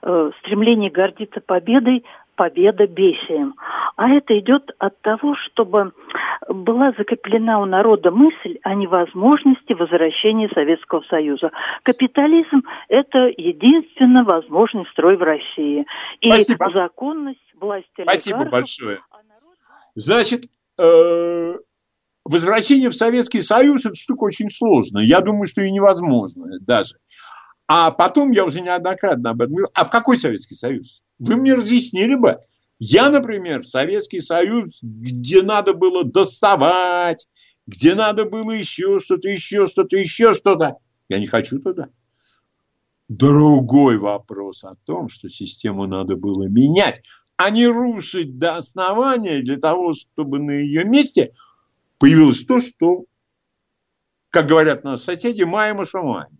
[0.02, 2.04] э, стремление гордиться победой
[2.42, 3.54] победа бесием.
[3.94, 5.92] А это идет от того, чтобы
[6.48, 11.52] была закреплена у народа мысль о невозможности возвращения Советского Союза.
[11.84, 15.86] Капитализм– это единственно возможный строй в России.
[16.20, 16.72] И Спасибо.
[16.74, 18.98] законность власти Спасибо большое.
[19.94, 20.46] Значит,
[20.80, 21.54] э,
[22.24, 25.04] возвращение в Советский Союз– это штука очень сложная.
[25.04, 26.96] Я думаю, что и невозможно даже.
[27.68, 31.04] А потом, я уже неоднократно об этом говорил, а в какой Советский Союз?
[31.22, 32.40] Вы мне разъяснили бы.
[32.80, 37.28] Я, например, в Советский Союз, где надо было доставать,
[37.64, 40.78] где надо было еще что-то, еще что-то, еще что-то.
[41.08, 41.90] Я не хочу туда.
[43.08, 47.02] Другой вопрос о том, что систему надо было менять,
[47.36, 51.34] а не рушить до основания для того, чтобы на ее месте
[51.98, 53.04] появилось то, что,
[54.30, 56.36] как говорят наши соседи, маем и шумаем.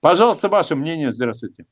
[0.00, 1.10] Пожалуйста, ваше мнение.
[1.10, 1.66] Здравствуйте.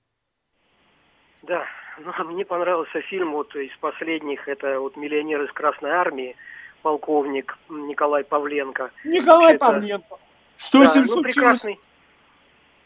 [1.43, 1.65] Да,
[1.99, 6.37] ну, мне понравился фильм вот из последних, это вот «Миллионер из Красной Армии»,
[6.83, 8.91] полковник Николай Павленко.
[9.05, 9.67] Николай это...
[9.67, 10.17] Павленко.
[10.57, 11.35] Что да, с ним ну, случилось?
[11.35, 11.81] Прекрасный,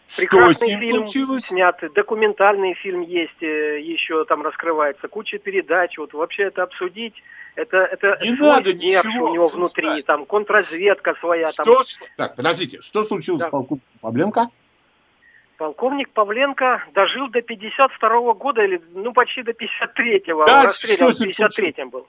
[0.06, 1.44] что прекрасный фильм случилось?
[1.46, 7.14] снят, документальный фильм есть, э, еще там раскрывается, куча передач, вот вообще это обсудить,
[7.56, 11.46] это, это не надо ничего у него внутри, там контрразведка своя.
[11.46, 11.74] Что, там...
[12.16, 13.48] Так, подождите, что случилось да.
[13.48, 14.48] с полковником Павленко?
[15.58, 20.44] Полковник Павленко дожил до 52 -го года, или ну почти до 53-го.
[20.44, 22.06] Да, расстрелян в 53-м был.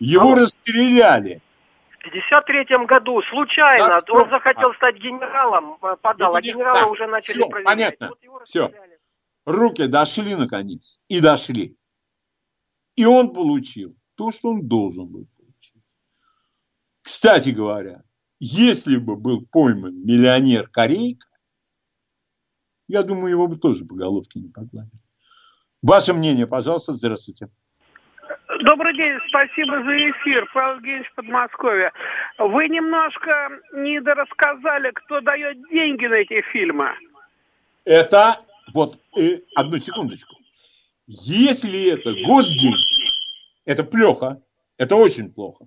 [0.00, 1.40] Его а расстреляли.
[1.90, 7.38] В 53-м году случайно За он захотел стать генералом, э, подал, а генерала уже начали
[7.38, 7.66] все, проверять.
[7.66, 8.72] Понятно, вот все.
[9.46, 11.76] Руки дошли наконец, и дошли.
[12.96, 15.84] И он получил то, что он должен был получить.
[17.02, 18.02] Кстати говоря,
[18.40, 21.29] если бы был пойман миллионер Корейка,
[22.90, 24.98] я думаю, его бы тоже по головке не погладили.
[25.80, 27.48] Ваше мнение, пожалуйста, здравствуйте.
[28.64, 30.50] Добрый день, спасибо за эфир.
[30.52, 31.92] Павел Евгеньевич Подмосковье.
[32.38, 33.30] Вы немножко
[33.74, 36.88] недорассказали, кто дает деньги на эти фильмы.
[37.84, 38.38] Это,
[38.74, 40.34] вот, э, одну секундочку.
[41.06, 42.76] Если это госденьги,
[43.64, 44.42] это плохо,
[44.78, 45.66] это очень плохо.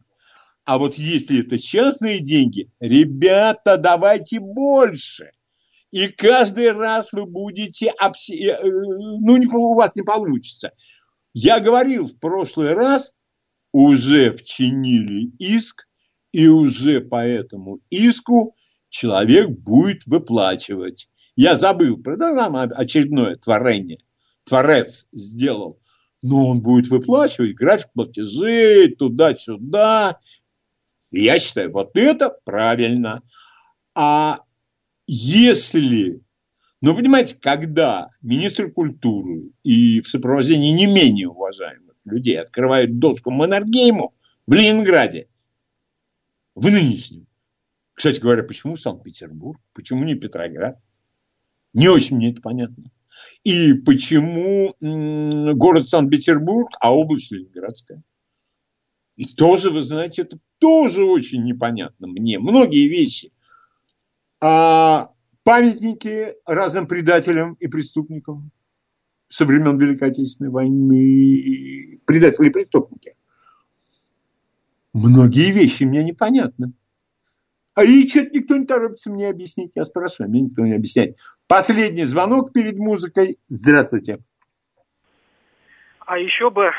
[0.65, 5.31] А вот если это частные деньги, ребята, давайте больше–
[5.93, 8.33] и каждый раз вы будете, обсе...
[8.33, 8.71] Э, э,
[9.21, 10.71] ну, у вас не получится.
[11.35, 13.13] Я говорил в прошлый раз,
[13.71, 15.87] уже вчинили иск,
[16.31, 18.55] и уже по этому иску
[18.89, 21.09] человек будет выплачивать.
[21.35, 23.99] Я забыл, правда, нам очередное творение.
[24.45, 25.77] Творец сделал.
[26.23, 30.19] Но он будет выплачивать график платежей туда-сюда.
[31.11, 33.21] Я считаю, вот это правильно.
[33.93, 34.39] А
[35.05, 36.21] если,
[36.81, 44.13] ну, понимаете, когда министр культуры и в сопровождении не менее уважаемых людей открывают доску Маннергейму
[44.47, 45.27] в Ленинграде,
[46.55, 47.27] в нынешнем,
[47.93, 50.79] кстати говоря, почему Санкт-Петербург, почему не Петроград?
[51.73, 52.91] Не очень мне это понятно.
[53.43, 58.03] И почему город Санкт-Петербург, а область Ленинградская?
[59.15, 62.39] И тоже, вы знаете, это тоже очень непонятно мне.
[62.39, 63.31] Многие вещи–
[64.45, 65.09] а
[65.45, 68.51] памятники разным предателям и преступникам
[69.29, 73.15] со времен Великой Отечественной войны, предатели и преступники.
[74.91, 76.73] Многие вещи мне непонятны.
[77.73, 79.71] А и что-то никто не торопится мне объяснить.
[79.75, 81.17] Я спрашиваю, мне никто не объясняет.
[81.47, 83.39] Последний звонок перед музыкой.
[83.47, 84.19] Здравствуйте.
[86.05, 86.71] А еще бы э,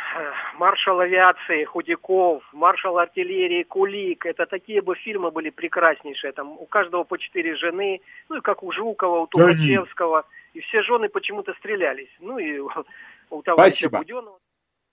[0.59, 4.27] маршал авиации Худяков, маршал артиллерии Кулик.
[4.27, 6.33] Это такие бы фильмы были прекраснейшие.
[6.33, 10.25] Там у каждого по четыре жены, ну и как у Жукова, у Тухачевского.
[10.55, 12.11] И все жены почему-то стрелялись.
[12.21, 12.59] Ну и
[13.31, 13.99] у товарища Спасибо.
[13.99, 14.39] Буденова.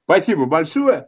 [0.05, 1.07] Спасибо большое.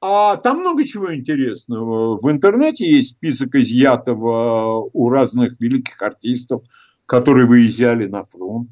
[0.00, 2.18] А там много чего интересного.
[2.20, 6.60] В интернете есть список изъятого у разных великих артистов,
[7.06, 8.70] которые выезжали на фронт.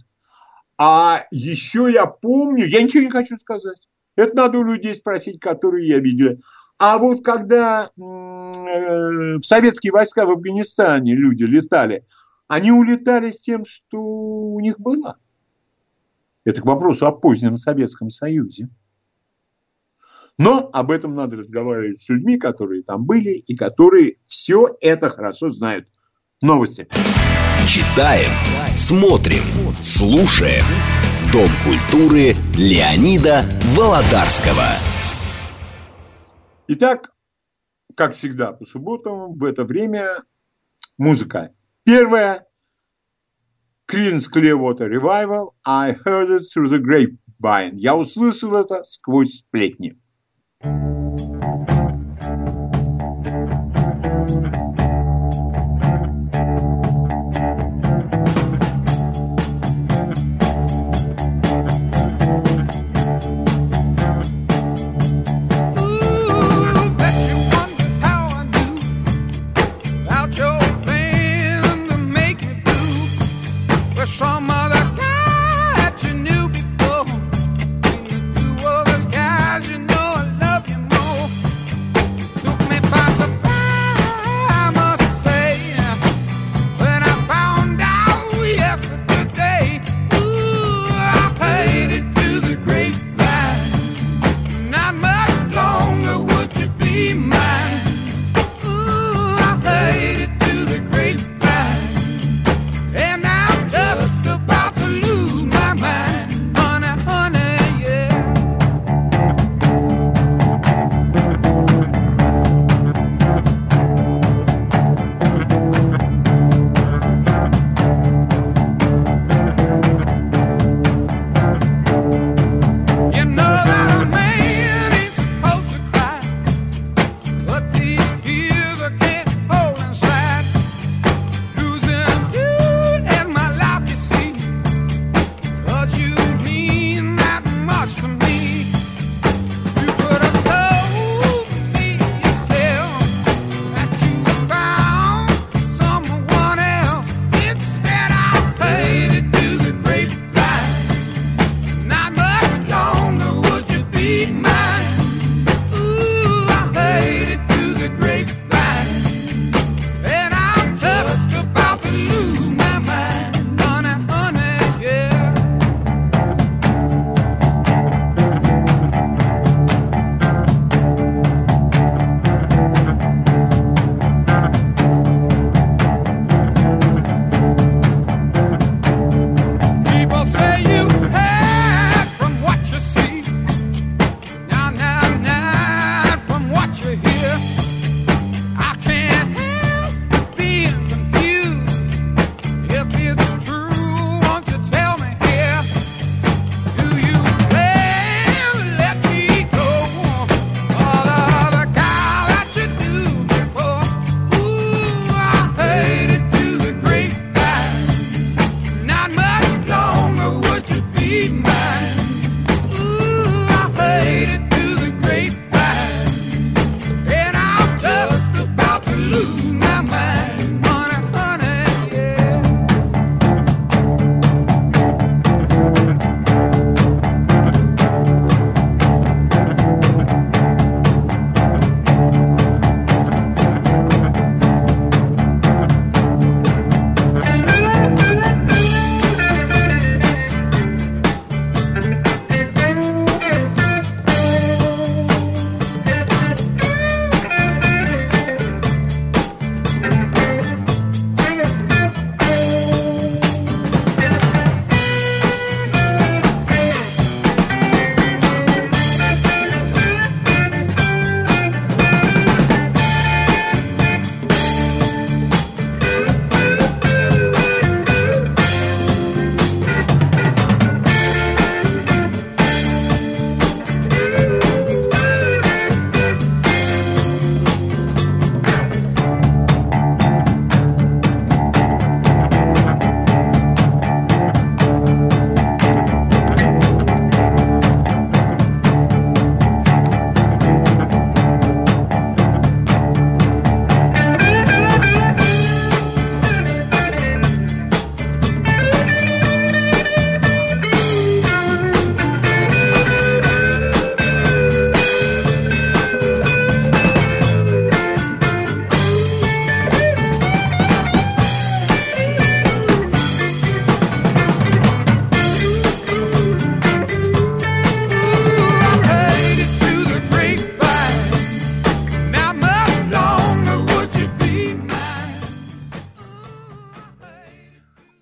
[0.76, 3.78] А еще я помню, я ничего не хочу сказать.
[4.20, 6.42] Это надо у людей спросить, которые я видел.
[6.76, 12.04] А вот когда э, в советские войска в Афганистане люди летали,
[12.46, 15.16] они улетали с тем, что у них было.
[16.44, 18.68] Это к вопросу о позднем Советском Союзе.
[20.36, 25.48] Но об этом надо разговаривать с людьми, которые там были и которые все это хорошо
[25.48, 25.88] знают.
[26.42, 26.88] Новости.
[27.66, 28.30] Читаем,
[28.74, 29.44] смотрим,
[29.82, 30.64] слушаем.
[31.32, 33.44] Дом культуры Леонида
[33.76, 34.66] Володарского.
[36.66, 37.12] Итак,
[37.96, 40.24] как всегда по субботам, в это время
[40.98, 41.54] музыка.
[41.84, 42.48] Первая
[43.88, 47.74] Creedence Clearwater Revival I heard it through the grapevine.
[47.76, 50.00] Я услышал это сквозь сплетни.
[50.62, 50.99] love you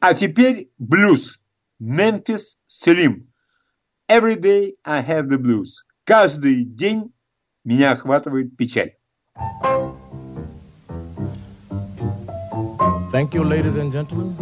[0.07, 1.39] А теперь блюз.
[1.79, 3.27] Memphis Slim.
[4.07, 5.83] Every day I have the blues.
[6.05, 7.13] Каждый день
[7.63, 8.95] меня охватывает печаль.
[13.11, 14.35] Thank you, ladies and gentlemen.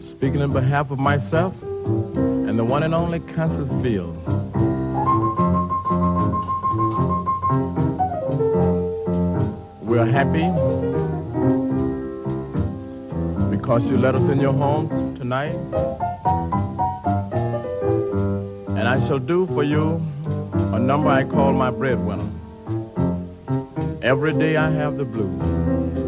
[0.00, 4.14] Speaking on behalf of myself and the one and only Kansas Field.
[9.82, 10.44] We're happy
[13.61, 15.53] because you let us in your home tonight.
[18.69, 20.01] And I shall do for you
[20.73, 22.27] a number I call my breadwinner.
[24.01, 26.00] Every day I have the blues.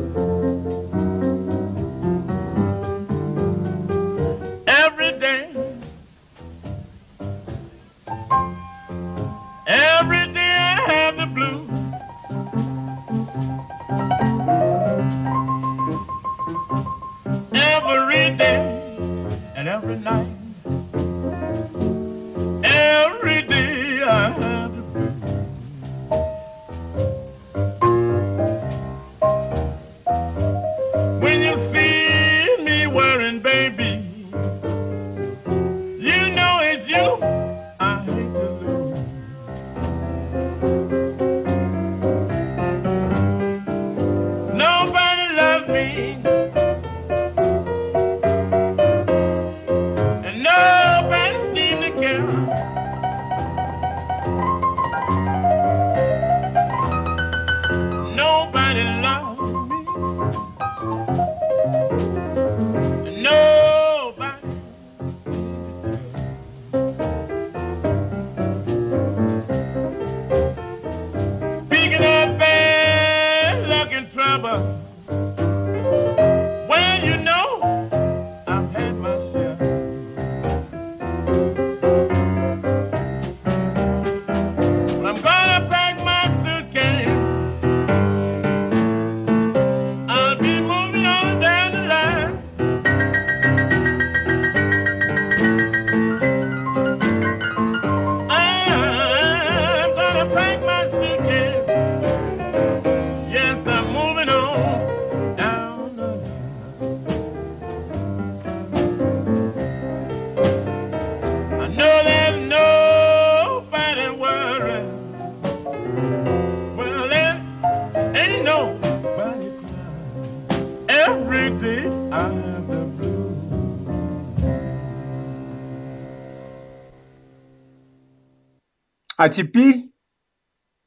[129.24, 129.90] А теперь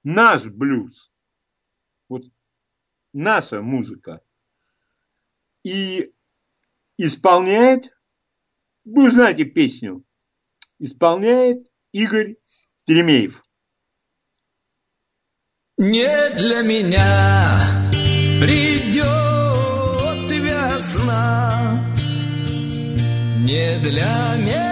[0.05, 1.11] наш блюз.
[2.07, 2.25] Вот
[3.15, 4.21] наша музыка.
[5.65, 6.13] И
[6.99, 7.87] исполняет,
[8.85, 10.05] вы знаете песню,
[10.79, 12.37] исполняет Игорь
[12.85, 13.43] Теремеев.
[15.79, 17.83] Не для меня
[18.43, 19.01] придет
[20.31, 21.83] весна,
[23.47, 24.66] не для меня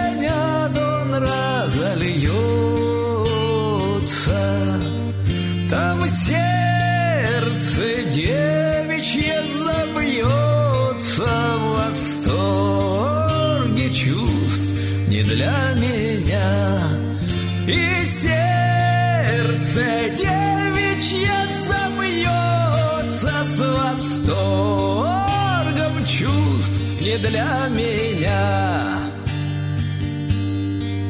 [27.15, 29.11] не для меня.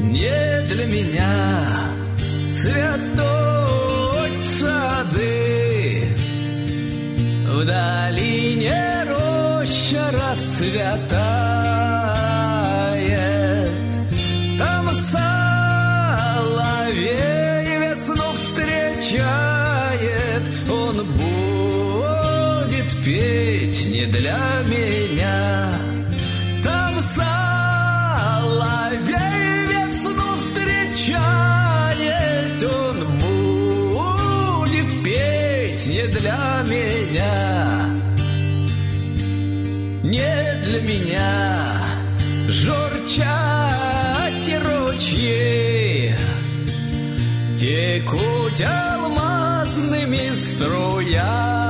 [0.02, 1.34] Не для меня.
[2.62, 4.30] Цветов
[4.60, 6.10] сады.
[7.48, 11.65] В долине роща расцветает
[40.06, 41.88] не для меня
[42.48, 44.14] журчать
[44.64, 46.14] ручьи,
[47.58, 51.65] текут алмазными струями.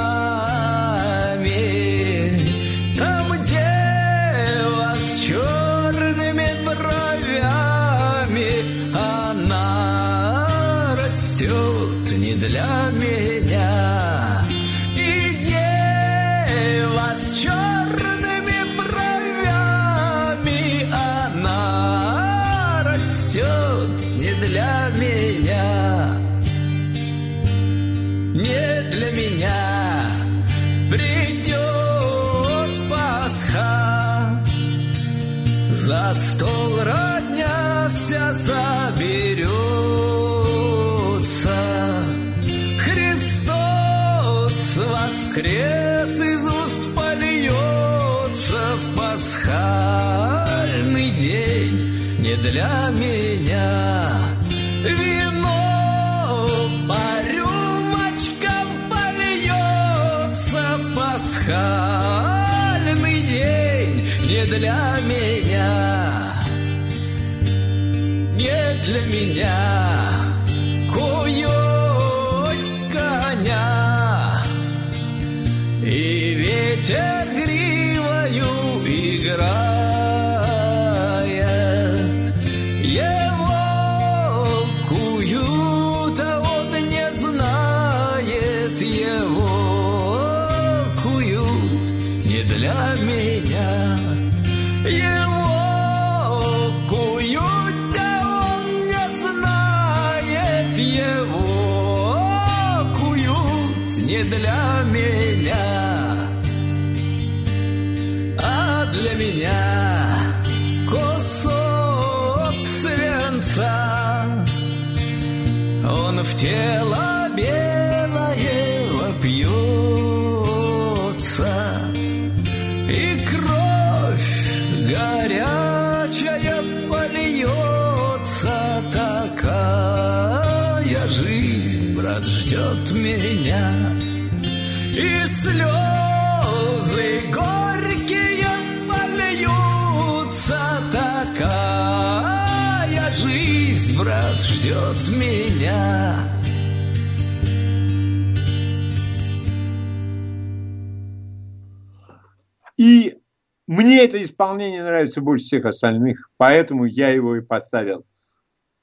[153.95, 158.05] Мне это исполнение нравится больше всех остальных, поэтому я его и поставил.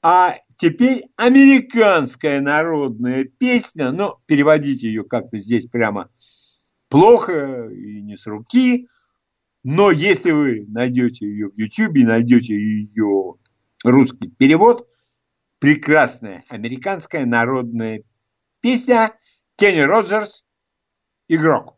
[0.01, 6.09] А теперь американская народная песня, но переводить ее как-то здесь прямо
[6.89, 8.87] плохо и не с руки,
[9.63, 13.35] но если вы найдете ее в YouTube, найдете ее
[13.83, 14.87] русский перевод,
[15.59, 18.01] прекрасная американская народная
[18.61, 19.13] песня
[19.57, 20.43] Кенни Роджерс
[21.27, 21.77] «Игрок».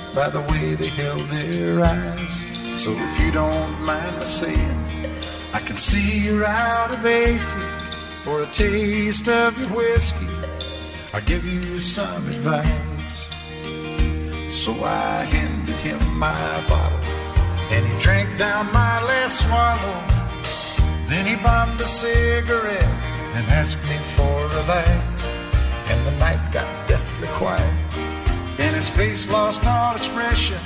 [0.13, 2.41] by the way they held their eyes.
[2.81, 4.85] So if you don't mind my saying,
[5.53, 7.53] I can see you're out of aces
[8.23, 10.27] for a taste of your whiskey.
[11.13, 13.29] I'll give you some advice.
[14.51, 16.99] So I handed him my bottle,
[17.71, 19.99] and he drank down my last swallow.
[21.07, 22.83] Then he bummed a cigarette
[23.35, 25.03] and asked me for a light.
[25.89, 27.73] And the night got deathly quiet,
[28.81, 30.57] his face lost all expression.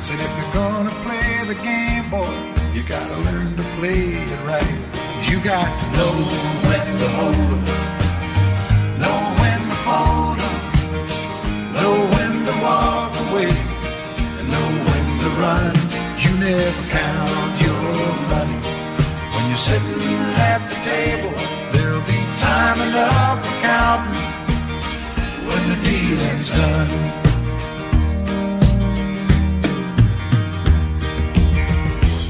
[0.00, 2.34] Said, if you're gonna play the game, boy,
[2.72, 4.78] you gotta learn to play it right.
[5.28, 6.14] You got to know
[6.68, 7.60] when to hold
[9.04, 10.56] know when to fold 'em,
[11.76, 13.52] know when to walk away,
[14.38, 15.74] and know when to run.
[16.24, 17.84] You never count your
[18.32, 18.60] money
[19.32, 21.34] when you're sitting at the table.
[21.72, 24.22] There'll be time enough for counting
[25.48, 27.27] when the dealing's done.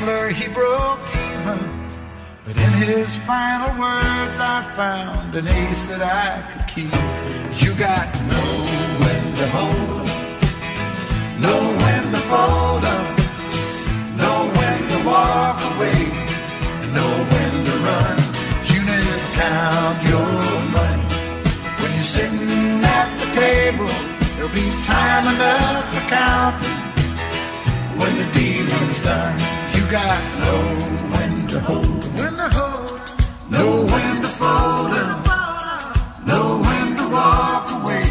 [0.00, 1.00] gambler he broke
[1.32, 1.58] even.
[2.44, 6.92] But in his final words, I found an ace that I could keep.
[7.62, 8.50] You got to know
[9.02, 13.04] when to hold 'em, know when to fold 'em,
[14.16, 16.00] know when to walk away,
[16.82, 18.16] and know when to run.
[18.72, 20.30] You never count your
[20.76, 21.06] money
[21.78, 23.90] when you're sitting at the table.
[24.34, 26.78] There'll be time enough for counting
[27.98, 29.49] when the dealing's done.
[29.90, 30.62] You got know
[31.10, 33.00] when to hold, when to hold,
[33.50, 35.24] know when to fold them,
[36.28, 38.04] know when to walk away,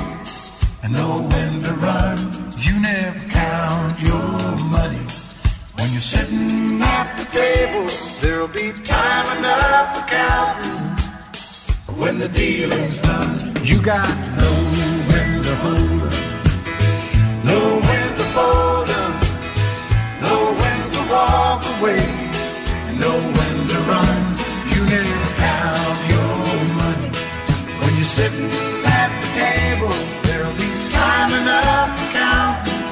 [0.84, 2.18] and know when to run.
[2.58, 4.28] You never count your
[4.76, 5.06] money
[5.78, 7.88] when you're sitting at the table.
[8.20, 13.56] There'll be time enough for counting when the dealing's done.
[13.64, 14.56] You got know
[15.08, 16.19] when to hold
[21.80, 22.00] away,
[23.00, 24.20] know when to run.
[24.74, 26.34] You never count your
[26.82, 27.10] money
[27.80, 28.52] when you're sitting
[28.98, 29.94] at the table.
[30.24, 32.84] There'll be time enough for counting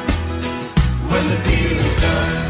[1.09, 2.45] when the dealing's done.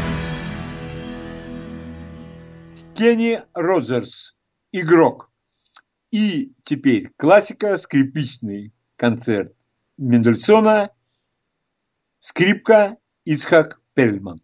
[2.94, 4.34] Кенни Роджерс,
[4.72, 5.30] игрок.
[6.10, 9.52] И теперь классика, скрипичный концерт
[9.98, 10.90] Мендельсона,
[12.20, 14.40] скрипка Исхак Перльман.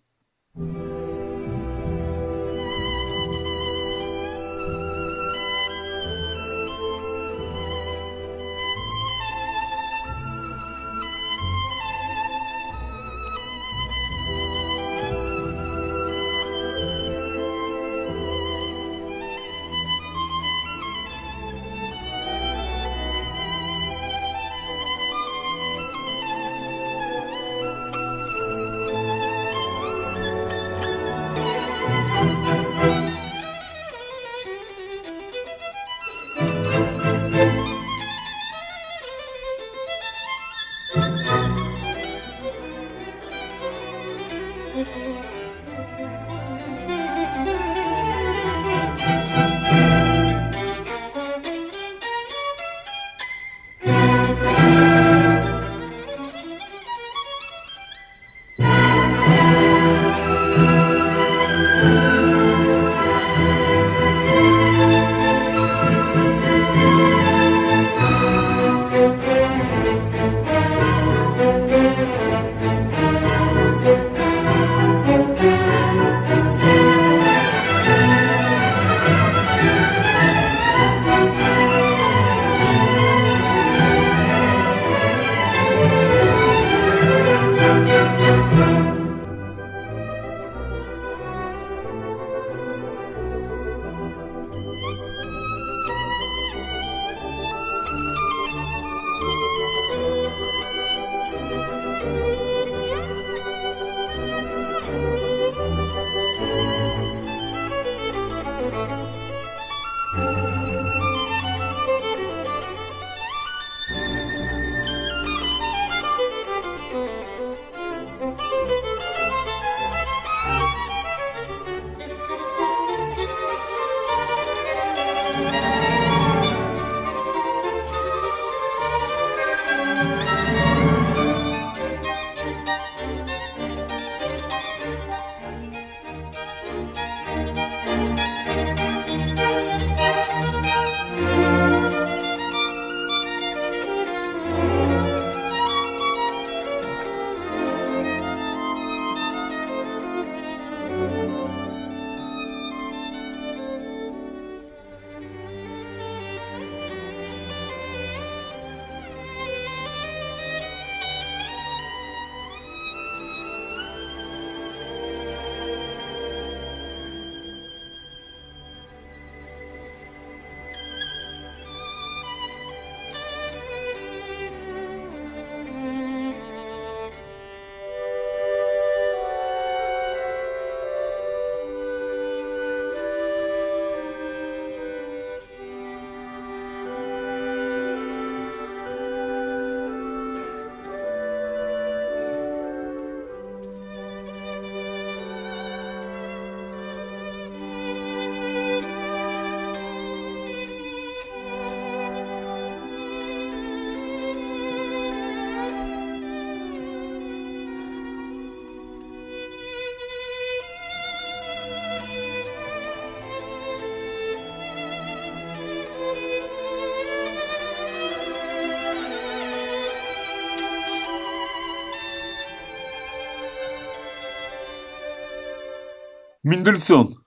[226.44, 227.24] Мендельсон.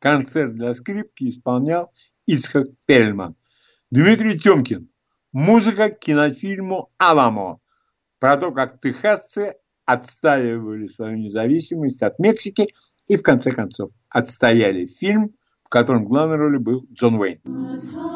[0.00, 1.92] Концерт для скрипки исполнял
[2.26, 3.36] Исхак Перельман.
[3.92, 4.90] Дмитрий Тёмкин.
[5.30, 7.60] Музыка к кинофильму «Аламо»
[8.18, 9.54] про то, как техасцы
[9.84, 12.74] отстаивали свою независимость от Мексики
[13.06, 18.15] и в конце концов отстояли фильм, в котором главной роли был Джон Уэйн.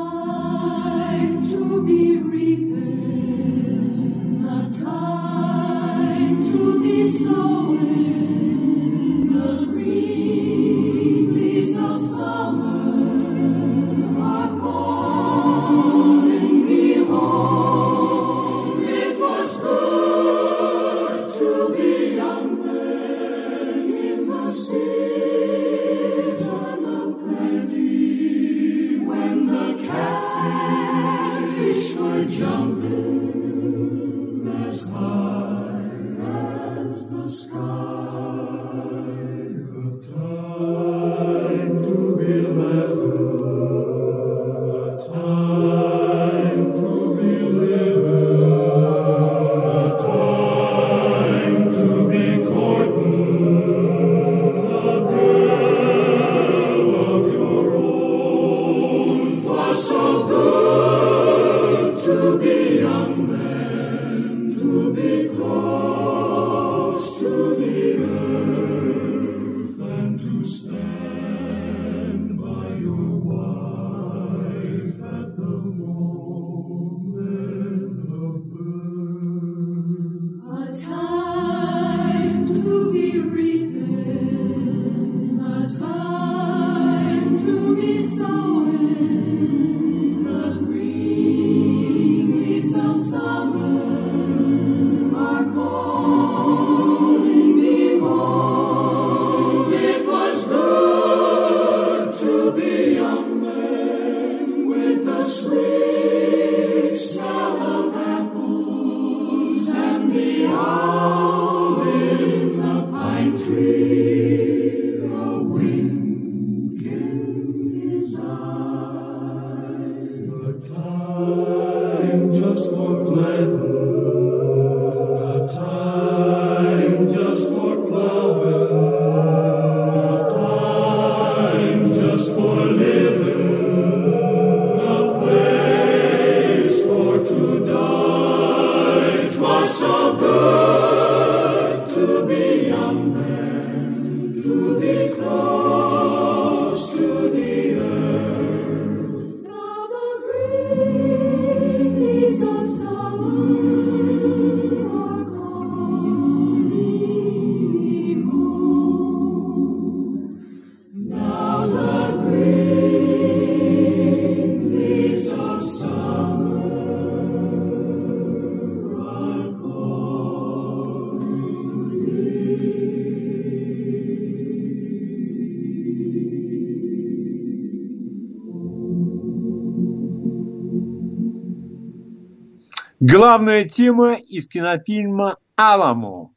[183.20, 186.34] Главная тема из кинофильма «Аламо».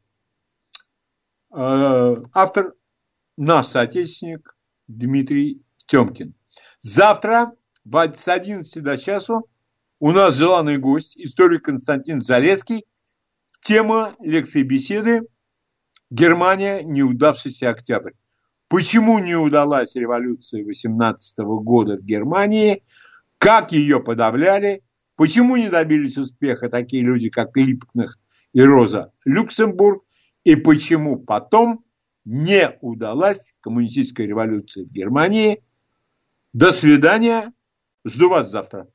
[1.56, 2.74] Э, автор
[3.38, 4.54] наш соотечественник
[4.90, 6.34] Дмитрий Тёмкин.
[6.80, 7.54] Завтра
[7.86, 9.50] с 11 до часу
[10.02, 12.84] у нас желанный гость, историк Константин Залеский.
[13.62, 15.22] Тема лекции беседы
[16.10, 16.84] «Германия.
[16.84, 18.12] Неудавшийся октябрь».
[18.68, 22.84] Почему не удалась революция 18 года в Германии,
[23.38, 24.84] как ее подавляли–
[25.16, 28.20] Почему не добились успеха такие люди, как Липкнехт
[28.54, 30.04] и Роза Люксембург,
[30.44, 31.86] и почему потом
[32.26, 35.64] не удалась коммунистическая революция в Германии.
[36.54, 37.54] До свидания.
[38.06, 38.88] Жду вас завтра.